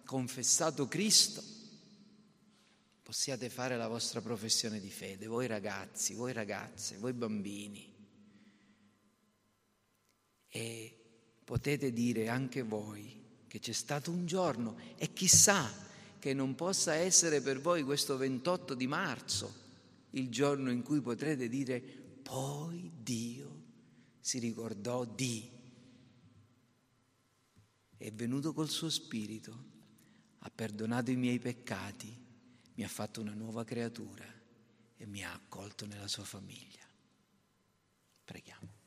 confessato 0.06 0.88
Cristo, 0.88 1.44
possiate 3.14 3.48
fare 3.52 3.78
la 3.78 3.88
vostra 3.88 4.22
professione 4.22 4.80
di 4.80 4.90
fede, 4.90 5.28
voi 5.28 5.46
ragazzi, 5.46 6.16
voi 6.16 6.34
ragazze, 6.34 6.98
voi 6.98 7.14
bambini. 7.14 7.94
E 10.48 10.98
potete 11.44 11.94
dire 11.94 12.28
anche 12.28 12.64
voi 12.64 13.44
che 13.46 13.60
c'è 13.60 13.72
stato 13.72 14.10
un 14.10 14.26
giorno 14.26 14.78
e 14.98 15.14
chissà 15.14 15.72
che 16.18 16.34
non 16.34 16.56
possa 16.56 16.96
essere 16.96 17.40
per 17.42 17.62
voi 17.62 17.84
questo 17.84 18.18
28 18.18 18.74
di 18.74 18.88
marzo 18.88 19.54
il 20.12 20.30
giorno 20.30 20.72
in 20.72 20.82
cui 20.82 21.00
potrete 21.00 21.48
dire 21.48 21.80
poi 21.80 22.92
Dio 23.00 23.62
si 24.22 24.40
ricordò 24.40 25.06
di 25.06 25.48
è 27.96 28.12
venuto 28.12 28.54
col 28.54 28.70
suo 28.70 28.90
spirito, 28.90 29.66
ha 30.40 30.50
perdonato 30.50 31.12
i 31.12 31.16
miei 31.16 31.38
peccati 31.38 32.22
mi 32.76 32.84
ha 32.84 32.88
fatto 32.88 33.22
una 33.22 33.34
nuova 33.34 33.64
creatura 33.64 34.26
e 34.98 35.06
mi 35.06 35.24
ha 35.24 35.34
accolto 35.34 35.86
nella 35.86 36.08
sua 36.08 36.24
famiglia. 36.24 36.82
Preghiamo. 38.24 38.82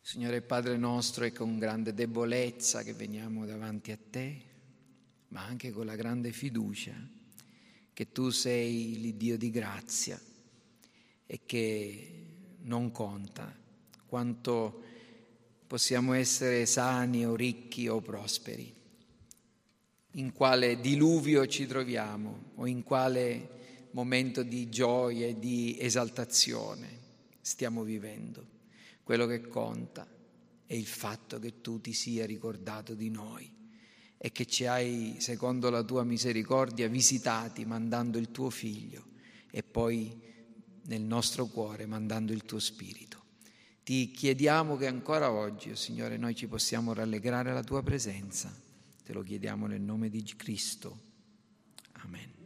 Signore 0.00 0.42
Padre 0.42 0.76
nostro, 0.76 1.24
è 1.24 1.32
con 1.32 1.58
grande 1.58 1.94
debolezza 1.94 2.82
che 2.82 2.94
veniamo 2.94 3.46
davanti 3.46 3.92
a 3.92 3.98
te, 4.10 4.44
ma 5.28 5.44
anche 5.44 5.70
con 5.70 5.86
la 5.86 5.94
grande 5.94 6.32
fiducia 6.32 6.92
che 7.92 8.12
tu 8.12 8.30
sei 8.30 8.98
l'Iddio 8.98 9.36
di 9.36 9.50
grazia 9.50 10.20
e 11.26 11.40
che 11.46 12.56
non 12.62 12.90
conta 12.90 13.56
quanto 14.06 14.82
possiamo 15.70 16.14
essere 16.14 16.66
sani 16.66 17.24
o 17.24 17.36
ricchi 17.36 17.86
o 17.86 18.00
prosperi, 18.00 18.74
in 20.14 20.32
quale 20.32 20.80
diluvio 20.80 21.46
ci 21.46 21.64
troviamo 21.68 22.50
o 22.56 22.66
in 22.66 22.82
quale 22.82 23.88
momento 23.92 24.42
di 24.42 24.68
gioia 24.68 25.28
e 25.28 25.38
di 25.38 25.76
esaltazione 25.78 26.88
stiamo 27.40 27.84
vivendo. 27.84 28.44
Quello 29.04 29.26
che 29.26 29.42
conta 29.46 30.08
è 30.66 30.74
il 30.74 30.86
fatto 30.86 31.38
che 31.38 31.60
tu 31.60 31.80
ti 31.80 31.92
sia 31.92 32.26
ricordato 32.26 32.94
di 32.94 33.08
noi 33.08 33.48
e 34.18 34.32
che 34.32 34.46
ci 34.46 34.66
hai, 34.66 35.18
secondo 35.20 35.70
la 35.70 35.84
tua 35.84 36.02
misericordia, 36.02 36.88
visitati 36.88 37.64
mandando 37.64 38.18
il 38.18 38.32
tuo 38.32 38.50
figlio 38.50 39.04
e 39.52 39.62
poi 39.62 40.20
nel 40.86 41.02
nostro 41.02 41.46
cuore 41.46 41.86
mandando 41.86 42.32
il 42.32 42.44
tuo 42.44 42.58
spirito. 42.58 43.09
Ti 43.90 44.12
chiediamo 44.12 44.76
che 44.76 44.86
ancora 44.86 45.32
oggi, 45.32 45.70
oh 45.70 45.74
Signore, 45.74 46.16
noi 46.16 46.36
ci 46.36 46.46
possiamo 46.46 46.92
rallegrare 46.92 47.50
alla 47.50 47.64
tua 47.64 47.82
presenza. 47.82 48.48
Te 49.04 49.12
lo 49.12 49.20
chiediamo 49.22 49.66
nel 49.66 49.80
nome 49.80 50.08
di 50.08 50.22
Cristo. 50.36 50.96
Amen. 51.94 52.39